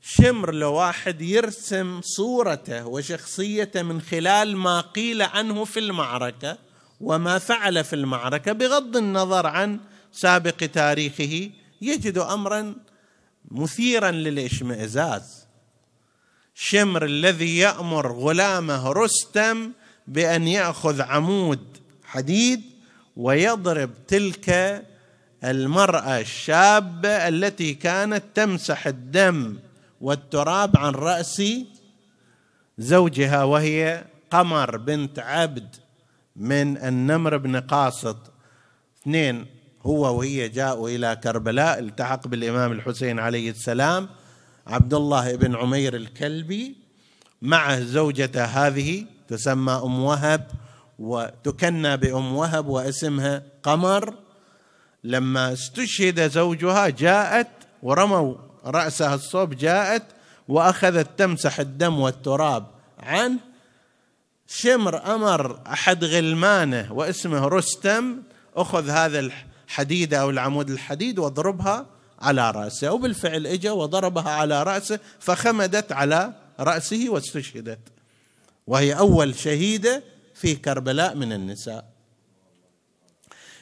[0.00, 6.58] شمر لواحد يرسم صورته وشخصيته من خلال ما قيل عنه في المعركة
[7.00, 9.80] وما فعل في المعركة بغض النظر عن
[10.12, 11.50] سابق تاريخه
[11.82, 12.74] يجد امرا
[13.50, 15.37] مثيرا للإشمئزاز.
[16.60, 19.72] شمر الذي يأمر غلامه رستم
[20.06, 22.62] بأن يأخذ عمود حديد
[23.16, 24.82] ويضرب تلك
[25.44, 29.58] المرأة الشابة التي كانت تمسح الدم
[30.00, 31.42] والتراب عن رأس
[32.78, 35.76] زوجها وهي قمر بنت عبد
[36.36, 38.18] من النمر بن قاصد.
[39.02, 39.46] اثنين
[39.82, 44.08] هو وهي جاءوا إلى كربلاء التحق بالإمام الحسين عليه السلام.
[44.68, 46.76] عبد الله بن عمير الكلبي
[47.42, 50.50] معه زوجته هذه تسمى أم وهب
[50.98, 54.14] وتكنى بأم وهب واسمها قمر.
[55.04, 57.48] لما استشهد زوجها جاءت
[57.82, 60.02] ورموا رأسها الصوب جاءت
[60.48, 62.66] وأخذت تمسح الدم والتراب
[62.98, 63.38] عنه.
[64.46, 68.22] شمر أمر أحد غلمانه واسمه رستم
[68.56, 71.86] أخذ هذا الحديد أو العمود الحديد واضربها
[72.18, 77.78] على رأسه وبالفعل اجى وضربها على رأسه فخمدت على رأسه واستشهدت.
[78.66, 80.02] وهي أول شهيدة
[80.34, 81.98] في كربلاء من النساء.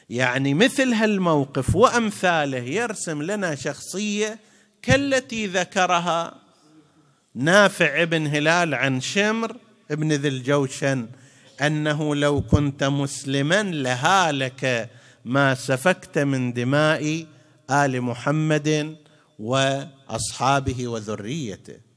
[0.09, 4.39] يعني مثل هالموقف وأمثاله يرسم لنا شخصية
[4.81, 6.35] كالتي ذكرها
[7.35, 9.55] نافع بن هلال عن شمر
[9.91, 11.07] ابن ذي الجوشن
[11.61, 14.89] أنه لو كنت مسلما لهالك
[15.25, 17.25] ما سفكت من دماء
[17.71, 18.97] آل محمد
[19.39, 21.87] وأصحابه وذريته.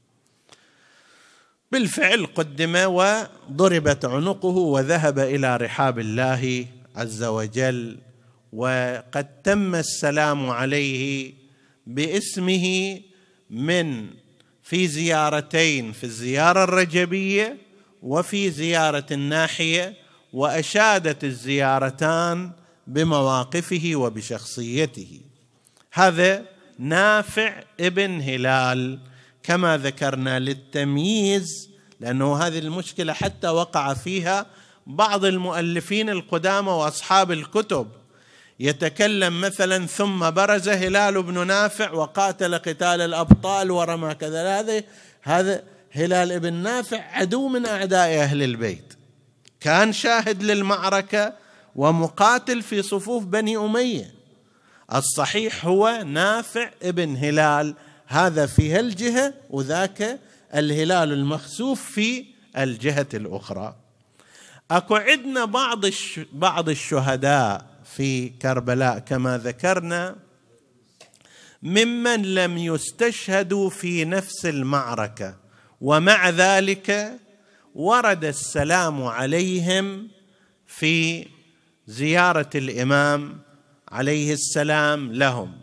[1.71, 7.97] بالفعل قدم وضربت عنقه وذهب إلى رحاب الله عز وجل
[8.53, 11.33] وقد تم السلام عليه
[11.87, 12.99] باسمه
[13.49, 14.07] من
[14.63, 17.57] في زيارتين في الزيارة الرجبية
[18.03, 19.93] وفي زيارة الناحية
[20.33, 22.51] وأشادت الزيارتان
[22.87, 25.21] بمواقفه وبشخصيته.
[25.93, 26.45] هذا
[26.79, 28.99] نافع ابن هلال
[29.43, 31.69] كما ذكرنا للتمييز
[31.99, 34.45] لأنه هذه المشكلة حتى وقع فيها
[34.87, 37.87] بعض المؤلفين القدامى وأصحاب الكتب.
[38.59, 44.59] يتكلم مثلا ثم برز هلال بن نافع وقاتل قتال الأبطال ورمى كذا.
[44.59, 44.83] هذا
[45.21, 48.93] هذا هلال بن نافع عدو من أعداء أهل البيت.
[49.59, 51.33] كان شاهد للمعركة
[51.75, 54.20] ومقاتل في صفوف بني أمية.
[54.93, 57.75] الصحيح هو نافع ابن هلال.
[58.07, 60.19] هذا في هالجهة وذاك
[60.55, 62.25] الهلال المخسوف في
[62.57, 63.75] الجهة الأخرى.
[64.71, 65.85] أكو عندنا بعض
[66.33, 67.65] بعض الشهداء
[67.95, 70.15] في كربلاء كما ذكرنا
[71.63, 75.35] ممن لم يستشهدوا في نفس المعركة.
[75.81, 77.19] ومع ذلك
[77.75, 80.07] ورد السلام عليهم
[80.67, 81.27] في
[81.87, 83.39] زيارة الإمام
[83.91, 85.59] عليه السلام لهم.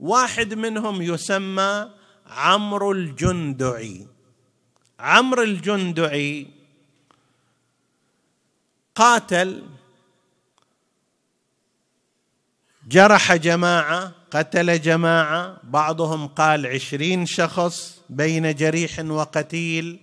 [0.00, 1.90] واحد منهم يسمى
[2.26, 4.06] عمرو الجندعي.
[5.00, 6.46] عمرو الجندعي
[8.94, 9.62] قاتل
[12.88, 20.00] جرح جماعة قتل جماعة بعضهم قال عشرين شخص بين جريح وقتيل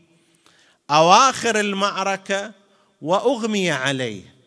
[0.91, 2.53] أواخر المعركة
[3.01, 4.38] وأغمي عليه.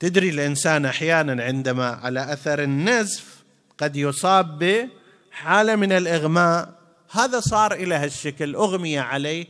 [0.00, 3.36] تدري الإنسان أحيانا عندما على أثر النزف
[3.78, 6.74] قد يصاب بحالة من الإغماء
[7.10, 9.46] هذا صار إلى هالشكل أغمي عليه.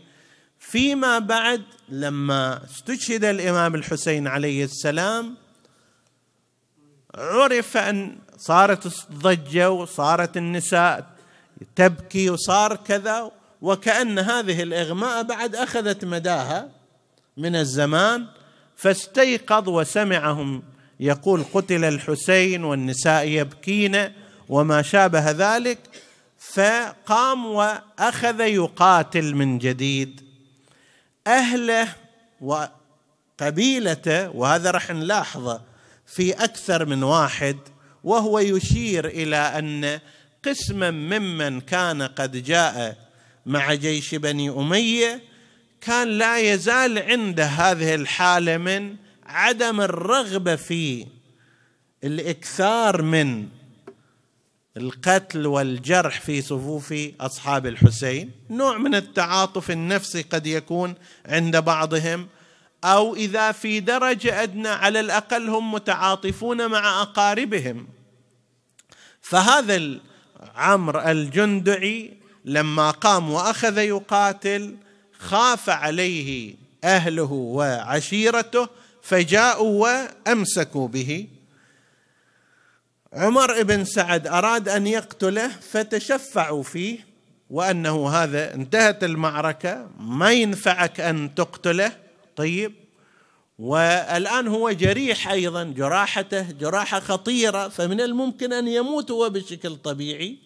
[0.59, 5.35] فيما بعد لما استشهد الإمام الحسين عليه السلام
[7.15, 11.07] عرف أن صارت ضجه وصارت النساء
[11.77, 13.31] تبكي وصار كذا
[13.63, 16.69] وكأن هذه الإغماء بعد أخذت مداها
[17.37, 18.27] من الزمان.
[18.77, 20.63] فاستيقظ وسمعهم.
[21.01, 24.13] يقول قتل الحسين والنساء يبكين
[24.49, 25.79] وما شابه ذلك
[26.39, 30.21] فقام وأخذ يقاتل من جديد.
[31.27, 31.89] أهله
[32.41, 35.61] وقبيلته وهذا راح نلاحظه
[36.07, 37.57] في أكثر من واحد
[38.05, 40.01] وهو يشير إلى أن
[40.45, 42.97] قسما ممن كان قد جاء
[43.47, 45.23] مع جيش بني أمية
[45.87, 51.07] كان لا يزال عنده هذه الحالة من عدم الرغبة في
[52.05, 53.49] الإكثار من
[54.77, 58.31] القتل والجرح في صفوف أصحاب الحسين.
[58.51, 60.95] نوع من التعاطف النفسي قد يكون
[61.27, 62.29] عند بعضهم
[62.85, 67.89] أو إذا في درجة أدنى على الأقل هم متعاطفون مع أقاربهم.
[69.21, 70.01] فهذا
[70.57, 72.13] عمرو الجندعي
[72.45, 74.77] لما قام وأخذ يقاتل
[75.19, 76.55] خاف عليه
[76.85, 78.69] أهله وعشيرته
[79.03, 81.27] فجاءوا وأمسكوا به.
[83.13, 87.07] عمر بن سعد أراد أن يقتله فتشفعوا فيه
[87.51, 91.93] وأنه هذا انتهت المعركة ما ينفعك أن تقتله.
[92.37, 92.73] طيب
[93.59, 100.37] والآن هو جريح أيضا جراحته جراحة خطيرة فمن الممكن أن يموت هو بشكل طبيعي.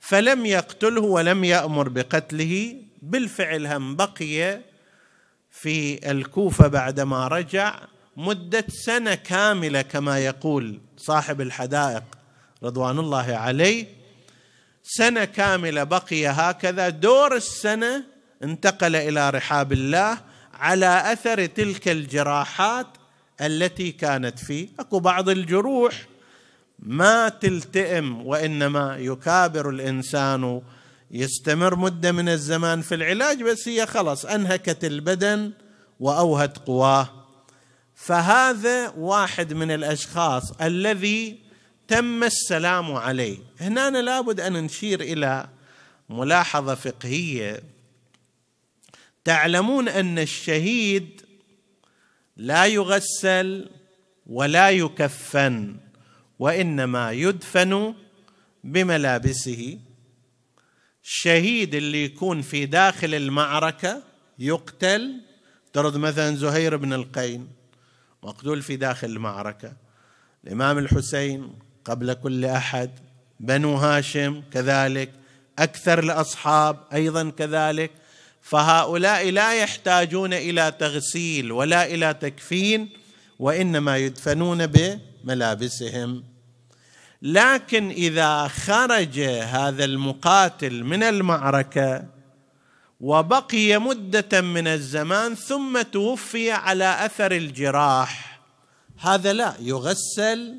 [0.00, 2.76] فلم يقتله ولم يأمر بقتله.
[3.02, 4.60] بالفعل هم بقي
[5.50, 7.80] في الكوفة بعدما رجع
[8.16, 12.02] مدة سنة كاملة كما يقول صاحب الحدائق
[12.62, 13.86] رضوان الله عليه.
[14.82, 16.88] سنة كاملة بقي هكذا.
[16.88, 18.04] دور السنة
[18.42, 20.18] انتقل إلى رحاب الله
[20.54, 22.86] على أثر تلك الجراحات
[23.40, 24.68] التي كانت فيه.
[24.80, 26.06] أكو بعض الجروح
[26.78, 30.62] ما تلتئم وإنما يكابر الإنسان
[31.12, 35.52] يستمر مدة من الزمان في العلاج بس هي خلص أنهكت البدن
[36.00, 37.08] وأوهت قواه.
[37.94, 41.38] فهذا واحد من الأشخاص الذي
[41.88, 43.38] تم السلام عليه.
[43.60, 45.48] هنا لابد أن نشير إلى
[46.08, 47.62] ملاحظة فقهية.
[49.24, 51.22] تعلمون أن الشهيد
[52.36, 53.70] لا يغسل
[54.26, 55.76] ولا يكفن
[56.38, 57.94] وإنما يدفن
[58.64, 59.78] بملابسه.
[61.04, 64.02] الشهيد اللي يكون في داخل المعركة
[64.38, 65.20] يقتل.
[65.72, 67.48] ترد مثلا زهير بن القين
[68.22, 69.72] مقتول في داخل المعركة.
[70.44, 71.52] الإمام الحسين
[71.84, 72.90] قبل كل أحد
[73.40, 75.12] بنو هاشم كذلك
[75.58, 77.90] أكثر الأصحاب أيضا كذلك.
[78.42, 82.88] فهؤلاء لا يحتاجون إلى تغسيل ولا إلى تكفين
[83.38, 86.31] وإنما يدفنون بملابسهم.
[87.22, 92.04] لكن إذا خرج هذا المقاتل من المعركة
[93.00, 98.40] وبقي مدة من الزمان ثم توفي على أثر الجراح
[98.98, 100.58] هذا لا يغسل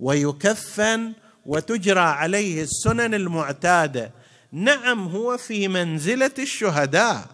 [0.00, 1.12] ويكفن
[1.46, 4.10] وتجرى عليه السنن المعتادة.
[4.52, 7.26] نعم هو في منزلة الشهداء.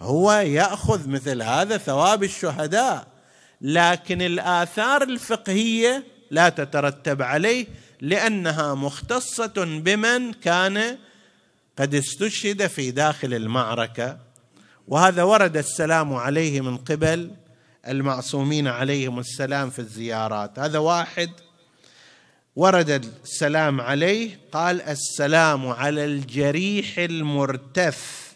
[0.00, 3.06] هو يأخذ مثل هذا ثواب الشهداء
[3.60, 7.66] لكن الآثار الفقهية لا تترتب عليه
[8.00, 10.98] لأنها مختصة بمن كان
[11.78, 14.18] قد استشهد في داخل المعركة.
[14.88, 17.30] وهذا ورد السلام عليه من قبل
[17.88, 20.58] المعصومين عليهم السلام في الزيارات.
[20.58, 21.30] هذا واحد.
[22.56, 28.26] ورد السلام عليه قال السلام على الجريح المرتف.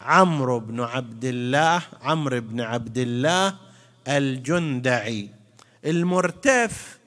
[0.00, 3.56] عمرو بن عبد الله عمرو بن عبد الله
[4.08, 5.28] الجندعي.
[5.84, 6.98] المرتف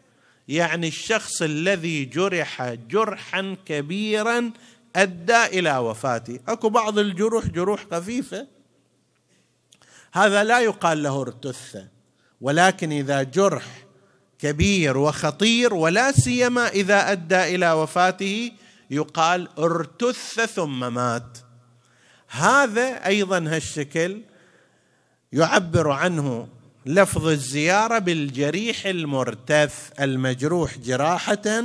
[0.47, 4.51] يعني الشخص الذي جرح جرحا كبيرا
[4.95, 6.39] أدى إلى وفاته.
[6.47, 8.47] أكو بعض الجروح جروح خفيفة.
[10.13, 11.77] هذا لا يقال له ارتث
[12.41, 13.85] ولكن إذا جرح
[14.39, 18.51] كبير وخطير ولا سيما إذا أدى إلى وفاته
[18.91, 21.37] يقال ارتث ثم مات.
[22.27, 24.21] هذا أيضا هالشكل
[25.33, 26.47] يعبر عنه
[26.85, 31.63] لفظ الزيارة بالجريح المرتث المجروح جراحة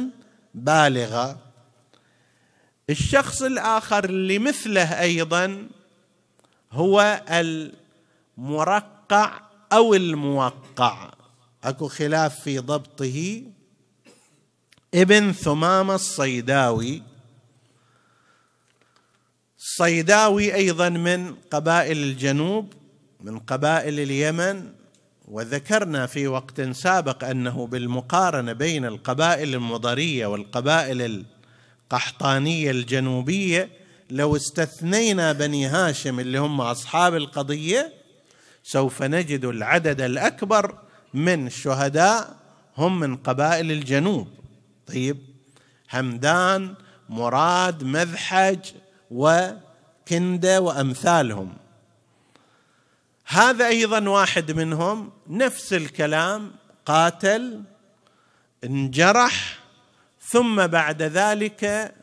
[0.54, 1.38] بالغة.
[2.90, 5.68] الشخص الآخر اللي مثله أيضا
[6.72, 7.22] هو
[8.38, 9.40] المرقع
[9.72, 11.10] أو الموقع.
[11.64, 13.42] أكو خلاف في ضبطه.
[14.94, 17.02] ابن ثمامة الصيداوي.
[19.58, 22.72] الصيداوي أيضا من قبائل الجنوب
[23.20, 24.79] من قبائل اليمن.
[25.30, 31.24] وذكرنا في وقت سابق أنه بالمقارنة بين القبائل المضرية والقبائل
[31.92, 33.68] القحطانية الجنوبية
[34.10, 37.92] لو استثنينا بني هاشم اللي هم أصحاب القضية
[38.62, 40.78] سوف نجد العدد الأكبر
[41.14, 42.36] من الشهداء
[42.76, 44.28] هم من قبائل الجنوب.
[44.86, 45.18] طيب
[45.90, 46.74] همدان
[47.08, 48.58] مراد مذحج
[49.10, 51.52] وكندة وأمثالهم.
[53.32, 56.52] هذا أيضا واحد منهم نفس الكلام
[56.86, 57.62] قاتل
[58.64, 59.58] انجرح
[60.20, 61.94] ثم بعد ذلك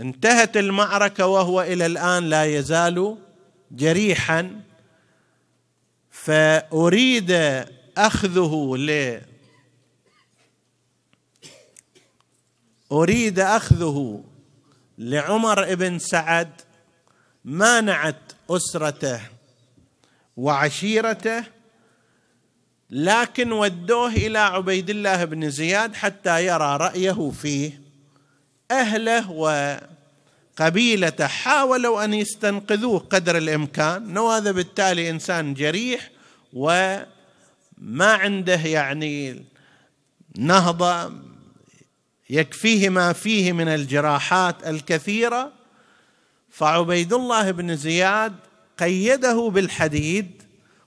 [0.00, 3.16] انتهت المعركة وهو إلى الآن لا يزال
[3.70, 4.60] جريحا.
[6.10, 7.30] فأريد
[7.98, 9.20] أخذه ل
[12.92, 14.24] أريد أخذه
[14.98, 16.60] لعمر بن سعد
[17.44, 19.33] مانعت أسرته
[20.36, 21.44] وعشيرته
[22.90, 27.80] لكن ودوه إلى عبيد الله بن زياد حتى يرى رأيه فيه.
[28.70, 29.30] أهله
[30.60, 34.18] وقبيلته حاولوا أن يستنقذوه قدر الإمكان.
[34.18, 36.10] وهذا بالتالي إنسان جريح
[36.52, 39.44] وما عنده يعني
[40.38, 41.12] نهضة
[42.30, 45.52] يكفيه ما فيه من الجراحات الكثيرة.
[46.50, 48.34] فعبيد الله بن زياد
[48.78, 50.42] قيده بالحديد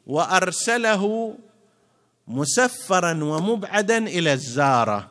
[0.07, 1.35] وأرسله
[2.27, 5.09] مسفرا ومبعدا إلى الزارة.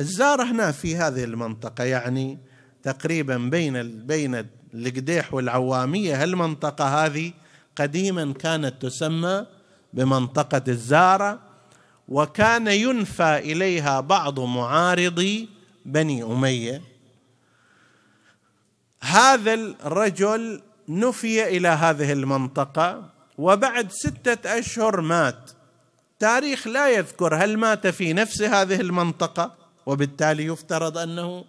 [0.00, 2.38] الزارة هنا في هذه المنطقة يعني
[2.82, 6.22] تقريبا بين بين القديح والعوامية.
[6.22, 7.32] هالمنطقة هذه
[7.76, 9.46] قديما كانت تسمى
[9.92, 11.40] بمنطقة الزارة
[12.08, 15.48] وكان ينفى إليها بعض معارضي
[15.84, 16.82] بني أمية.
[19.00, 25.50] هذا الرجل نفي إلى هذه المنطقة وبعد ستة أشهر مات.
[26.18, 29.54] تاريخ لا يذكر هل مات في نفس هذه المنطقة
[29.86, 31.44] وبالتالي يفترض أنه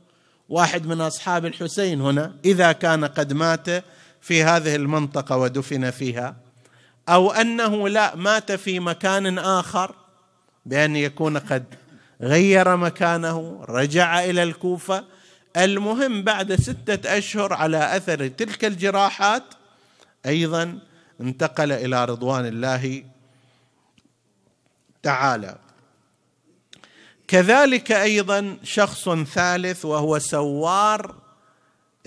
[0.50, 3.84] واحد من أصحاب الحسين هنا إذا كان قد مات
[4.22, 6.36] في هذه المنطقة ودفن فيها
[7.10, 9.96] أو أنه لا مات في مكان آخر
[10.66, 11.64] بأن يكون قد
[12.22, 15.04] غير مكانه رجع إلى الكوفة
[15.58, 19.43] المهم بعد ستة أشهر على أثر تلك الجراحات
[20.26, 20.80] أيضا
[21.22, 23.03] انتقل إلى رضوان الله
[25.03, 25.58] تعالى.
[27.28, 31.16] كذلك أيضا شخص ثالث وهو سوار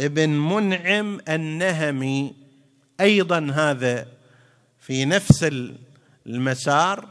[0.00, 2.34] ابن منعم النهمي
[3.00, 4.06] أيضا هذا
[4.80, 5.50] في نفس
[6.26, 7.08] المسار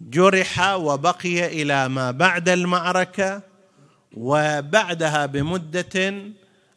[0.00, 3.47] جرح وبقي إلى ما بعد المعركة.
[4.16, 6.22] وبعدها بمدة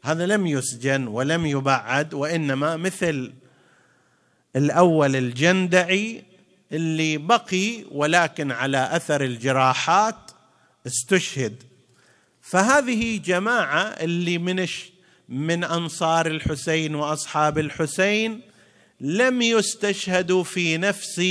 [0.04, 3.34] هذا لم يسجن ولم يبعد وإنما مثل
[4.56, 6.24] الأول الجندعي
[6.72, 10.32] اللي بقي ولكن على أثر الجراحات
[10.88, 11.64] استشهد.
[12.42, 14.68] فهذه جماعة اللي من
[15.30, 18.42] من أنصار الحسين وأصحاب الحسين
[19.02, 21.22] لم يستشهدوا في نفس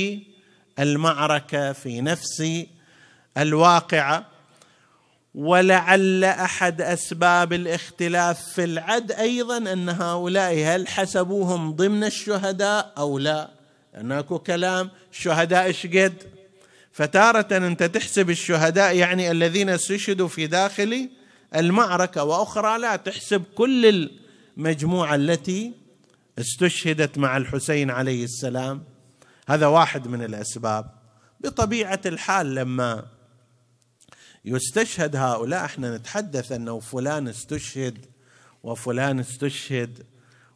[0.79, 2.67] المعركة في نفس
[3.39, 4.30] الواقعة.
[5.35, 13.51] ولعل أحد أسباب الاختلاف في العد أيضا أن هؤلاء هل حسبوهم ضمن الشهداء أو لا.
[13.95, 16.15] لأن أكو كلام الشهداء إيش قد؟
[16.93, 21.11] فتارة أنت تحسب الشهداء يعني الذين استشهدوا في داخل
[21.57, 24.11] المعركة وأخرى لا تحسب كل
[24.57, 25.73] المجموعة التي
[26.39, 28.85] استشهدت مع الحسين عليه السلام.
[29.49, 30.91] هذا واحد من الأسباب.
[31.41, 33.05] بطبيعة الحال لما
[34.45, 38.07] يستشهد هؤلاء إحنا نتحدث انه فلان استشهد
[38.63, 40.07] وفلان استشهد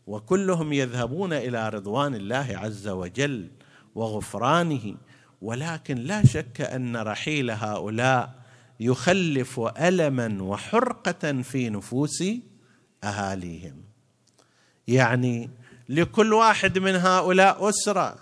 [0.06, 3.50] وكلهم يذهبون إلى رضوان الله عز وجل
[3.94, 4.94] وغفرانه.
[5.42, 8.34] ولكن لا شك أن رحيل هؤلاء
[8.80, 12.24] يخلف ألما وحرقة في نفوس
[13.04, 13.82] أهاليهم.
[14.88, 15.50] يعني
[15.88, 18.16] لكل واحد من هؤلاء أسرة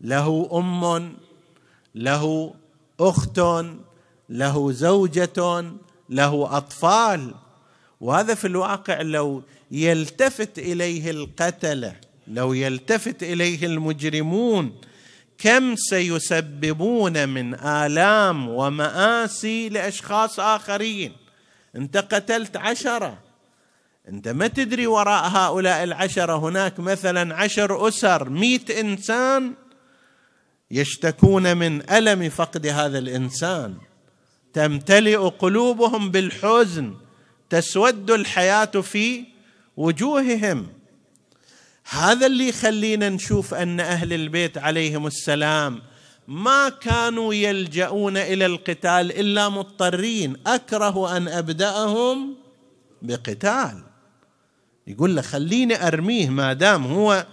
[0.00, 1.14] له أم
[1.94, 2.54] له
[3.00, 3.38] أخت
[4.28, 5.64] له زوجة
[6.10, 7.34] له أطفال.
[8.00, 11.96] وهذا في الواقع لو يلتفت إليه القتله
[12.28, 14.80] لو يلتفت إليه المجرمون
[15.38, 21.12] كم سيسببون من آلام ومآسي لأشخاص آخرين؟
[21.76, 23.18] أنت قتلت عشرة.
[24.08, 26.36] أنت ما تدري وراء هؤلاء العشرة.
[26.36, 29.52] هناك مثلا عشر أسر مئة إنسان
[30.70, 33.74] يشتكون من ألم فقد هذا الإنسان.
[34.54, 36.94] تمتلئ قلوبهم بالحزن
[37.50, 39.24] تسود الحياة في
[39.76, 40.66] وجوههم.
[41.90, 45.82] هذا اللي يخلينا نشوف أن أهل البيت عليهم السلام
[46.28, 52.36] ما كانوا يلجؤون إلى القتال إلا مضطرين أكره أن أبدأهم
[53.02, 53.82] بقتال.
[54.86, 57.26] يقول له خليني أرميه ما دام هو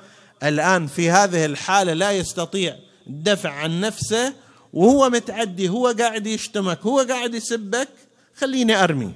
[0.43, 2.76] الآن في هذه الحالة لا يستطيع
[3.07, 4.34] الدفع عن نفسه
[4.74, 7.88] وهو متعدي هو قاعد يشتمك هو قاعد يسبك
[8.36, 9.13] خليني أرمي.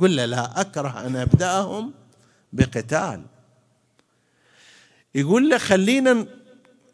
[0.00, 1.92] قل له لا أكره أن أبدأهم
[2.52, 3.22] بقتال.
[5.14, 6.26] يقول له خلينا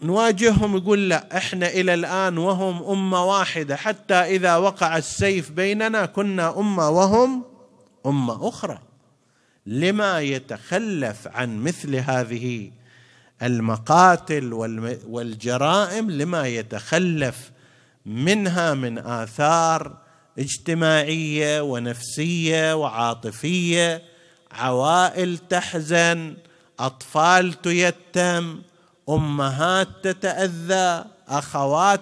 [0.02, 0.76] نواجههم.
[0.76, 6.88] يقول لا إحنا إلى الآن وهم أمة واحدة حتى إذا وقع السيف بيننا كنا أمة
[6.90, 7.44] وهم
[8.06, 8.78] أمة أخرى.
[9.66, 12.70] لما يتخلف عن مثل هذه
[13.42, 14.52] المقاتل
[15.08, 17.50] والجرائم لما يتخلف
[18.06, 19.96] منها من آثار
[20.38, 24.02] اجتماعية ونفسية وعاطفية.
[24.52, 26.36] عوائل تحزن
[26.78, 28.62] أطفال تيتم
[29.08, 32.00] أمهات تتأذى أخوات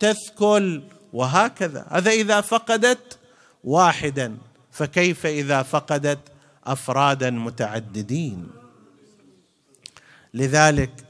[0.00, 0.82] تثكل
[1.12, 1.86] وهكذا.
[1.90, 3.18] هذا إذا فقدت
[3.64, 4.36] واحدا
[4.72, 6.18] فكيف إذا فقدت
[6.66, 8.48] أفرادا متعددين؟
[10.34, 11.05] لذلك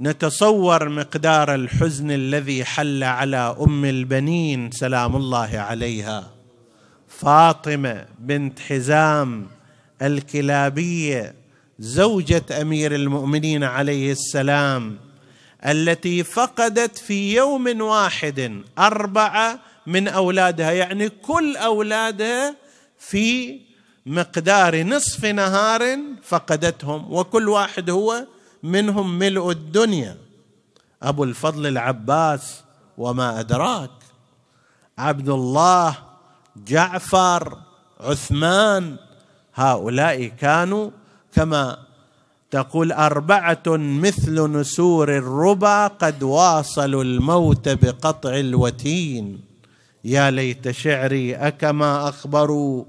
[0.00, 6.30] نتصور مقدار الحزن الذي حل على أم البنين سلام الله عليها.
[7.08, 9.46] فاطمة بنت حزام
[10.02, 11.34] الكلابية
[11.78, 14.98] زوجة أمير المؤمنين عليه السلام
[15.66, 22.56] التي فقدت في يوم واحد أربعة من أولادها يعني كل أولادها
[22.98, 23.60] في
[24.06, 28.26] مقدار نصف نهار فقدتهم وكل واحد هو
[28.62, 30.16] منهم ملء الدنيا.
[31.02, 32.62] أبو الفضل العباس
[32.98, 33.90] وما أدراك.
[34.98, 35.96] عبد الله
[36.56, 37.58] جعفر
[38.00, 38.96] عثمان
[39.54, 40.90] هؤلاء كانوا
[41.32, 41.78] كما
[42.50, 49.40] تقول أربعة مثل نسور الربا قد واصلوا الموت بقطع الوتين.
[50.04, 52.84] يا ليت شعري أكما أخبروا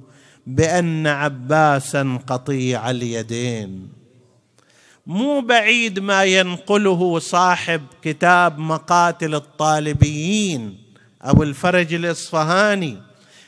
[0.47, 4.00] بأن عباسا قطيع اليدين.
[5.07, 10.77] مو بعيد ما ينقله صاحب كتاب مقاتل الطالبيين.
[11.21, 12.97] أبو الفرج الإصفهاني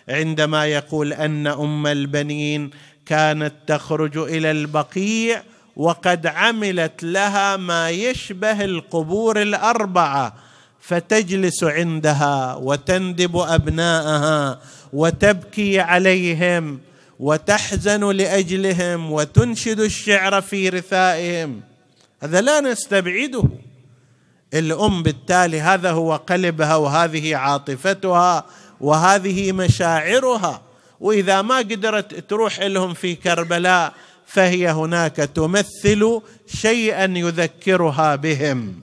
[0.09, 2.69] عندما يقول أن أم البنين
[3.05, 5.43] كانت تخرج إلى البقيع
[5.75, 10.35] وقد عملت لها ما يشبه القبور الأربعة
[10.81, 14.59] فتجلس عندها وتندب أبناءها
[14.93, 16.79] وتبكي عليهم.
[17.23, 21.61] وتحزن لأجلهم وتنشد الشعر في رثائهم.
[22.23, 23.43] هذا لا نستبعده.
[24.53, 28.45] الأم بالتالي هذا هو قلبها وهذه عاطفتها
[28.81, 30.61] وهذه مشاعرها.
[30.99, 33.93] وإذا ما قدرت تروح لهم في كربلاء
[34.25, 38.81] فهي هناك تمثل شيئا يذكرها بهم.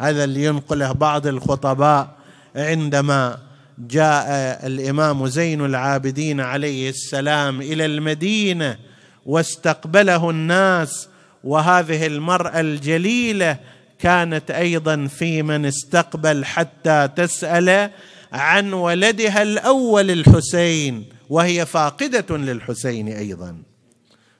[0.00, 2.16] هذا اللي ينقله بعض الخطباء
[2.56, 3.38] عندما
[3.78, 4.26] جاء
[4.66, 8.78] الإمام زين العابدين عليه السلام إلى المدينة
[9.26, 11.08] واستقبله الناس
[11.44, 13.56] وهذه المرأة الجليلة
[13.98, 17.90] كانت أيضا في من استقبل حتى تسأل
[18.32, 23.56] عن ولدها الأول الحسين وهي فاقدة للحسين أيضا.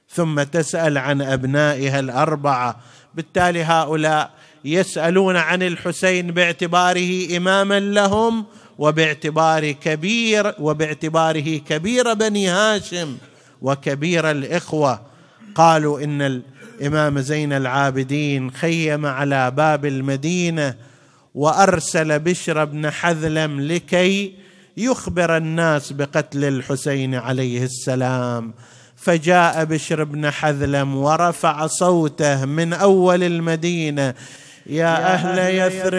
[0.09, 2.79] ثم تسأل عن أبنائها الأربعة.
[3.15, 4.31] بالتالي هؤلاء
[4.65, 8.45] يسألون عن الحسين باعتباره اماما لهم
[8.77, 13.17] وباعتبار كبير وباعتباره كبير بني هاشم
[13.61, 15.01] وكبير الإخوة.
[15.55, 20.75] قالوا إن الإمام زين العابدين خيم على باب المدينة
[21.35, 24.33] وأرسل بشر بن حذلم لكي
[24.77, 28.53] يخبر الناس بقتل الحسين عليه السلام.
[28.95, 34.13] فجاء بشر بن حذلم ورفع صوته من أول المدينة
[34.65, 35.95] يا أهل يثرب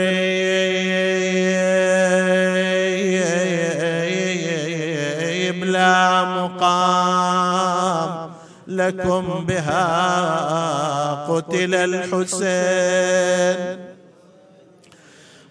[5.64, 8.30] لا مقام
[8.66, 13.56] لكم بها قتل الحسين.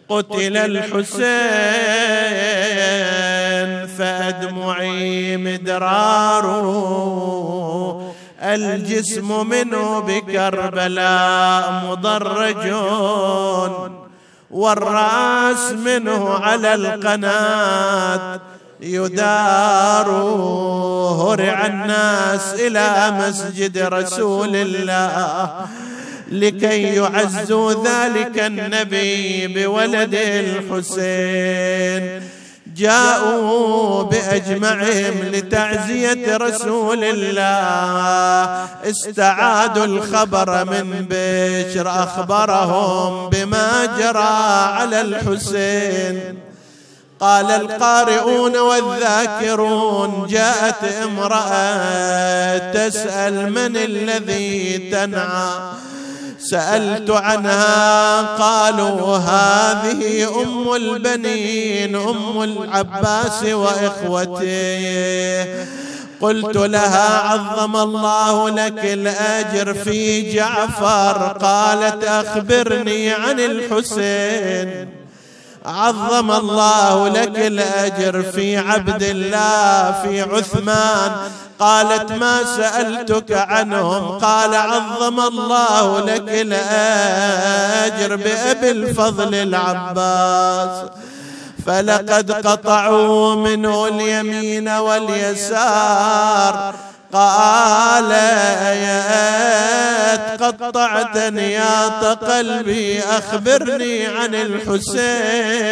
[0.09, 1.26] قتل الحسين
[3.88, 6.45] فأدمعي مدرار
[8.42, 12.74] الجسم منه بكربلاء مضرج
[14.52, 18.40] والرأس منه على القناة
[18.82, 20.10] يدار
[21.22, 25.66] هرع الناس إلى مسجد رسول الله
[26.32, 31.56] لكي يعزوا ذلك النبي بولد الحسين.
[32.76, 38.67] جاءوا بأجمعهم لتعزية رسول الله.
[38.89, 46.39] استعادوا الخبر من بشر أخبرهم بما جرى على الحسين.
[47.19, 55.85] قال القارئون والذاكرون جاءت امرأة تسأل من الذي تنعى.
[56.50, 64.86] سألت عنها قالوا هذه أم البنين أم العباس وإخوته.
[66.22, 71.38] قلت لها عظم الله لك الأجر في جعفر.
[71.41, 75.05] قالت أخبرني عن الحسين.
[75.66, 81.11] عظم الله لك الأجر في عبد الله في عثمان.
[81.59, 90.89] قالت ما سألتك عنهم؟ قال عظم الله لك الأجر بأبي الفضل العباس.
[91.66, 96.76] فلقد قطعوا منه اليمين واليسار.
[97.16, 99.05] قال يا
[100.36, 105.66] قطعتني يا قلبي أخبرني عن الحسين.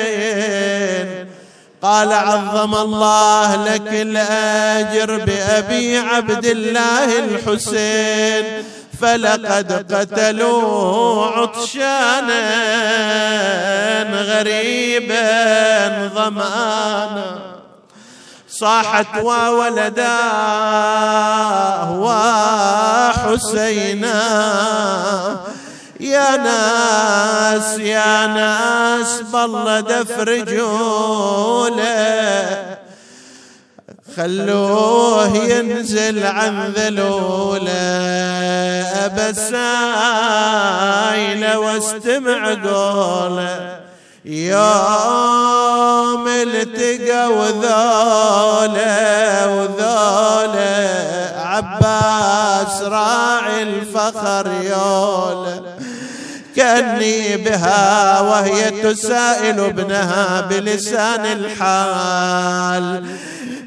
[1.81, 8.63] قال عظم الله لك الأجر بأبي عبد الله الحسين
[9.01, 12.43] فلقد قتلوا عطشانا
[14.21, 17.52] غريبا ظمانا
[18.63, 20.23] صاحت وولداه
[23.27, 24.21] وحسينا
[25.99, 31.23] يا ناس يا ناس بالله دفرجوله
[34.17, 37.71] خلوه ينزل عن ذلولة.
[39.05, 39.59] أبى السايلة
[41.59, 43.82] واستمع قولة.
[44.25, 48.87] يوم التقى وذوله
[49.55, 55.61] وذوله عباس راعي الفخر يوله
[56.55, 63.05] كأني بها وهي تسائل ابنها بلسان الحال.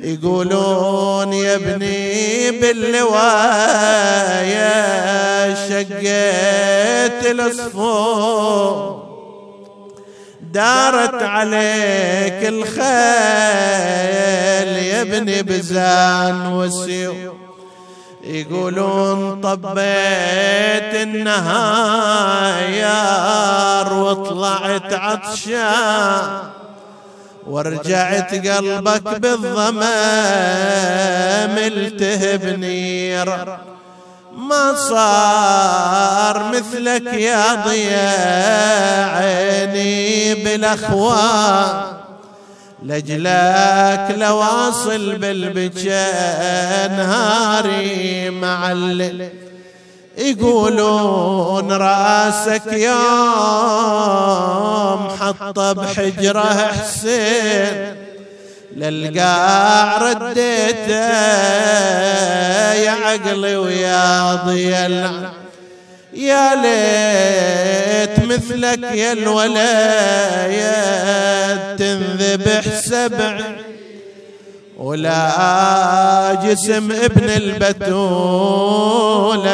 [0.03, 3.95] يقولون يا ابني باللواية
[5.69, 9.06] شقيت الصفوف
[10.57, 12.87] دارت عليك الخيل
[14.85, 17.35] يا ابن بزان وسيو.
[18.25, 26.39] يقولون طبيت النهايار وطلعت عطشان
[27.47, 29.97] ورجعت قلبك بالظما
[31.47, 33.57] ملتهب نير
[34.49, 41.97] ما صار مثلك يا ضياء عيني بالأخوان.
[42.83, 49.29] لجلك لواصل بالبكاء نهاري معلل
[50.19, 52.97] يقولون رأسك يوم
[55.21, 58.06] حط بحجرة حسين.
[58.77, 61.13] للقاع رديته
[62.75, 64.87] يا عقلي ويا ضيا
[66.13, 70.59] يا ليت مثلك يا الولايات
[71.79, 73.41] تنذبح سبع.
[74.77, 77.97] ولا جسم ابن البتولة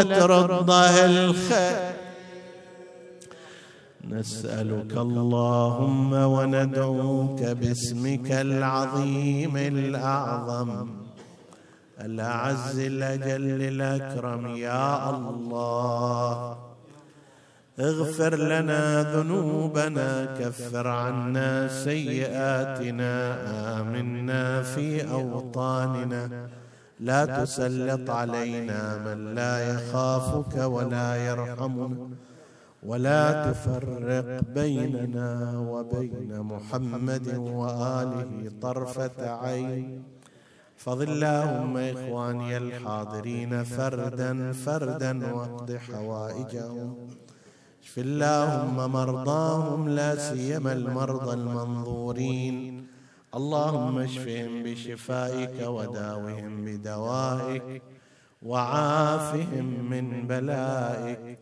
[0.03, 1.93] ترضه الخير.
[4.19, 10.71] نسألك اللهم وندعوك باسمك العظيم الأعظم.
[12.01, 16.57] الأعز الأجل الأكرم يا الله.
[17.81, 18.83] اغفر لنا
[19.15, 20.09] ذنوبنا
[20.39, 23.13] كفر عنا سيئاتنا
[23.81, 26.49] آمنا في أوطاننا.
[27.01, 32.32] لا تسلط علينا من لا يخافك ولا يرحمنا.
[32.83, 40.03] ولا تفرق بيننا وبين محمد وآله طرفة عين.
[40.77, 46.91] فضل اللهم إخواني الحاضرين فردا فردا وأقض حوائجهم.
[47.83, 52.87] اشف اللهم مرضاهم لا سيما المرضى المنظورين.
[53.35, 57.83] اللهم اشفهم بشفائك وداوهم بدوائك
[58.43, 61.42] وعافهم من بلائك.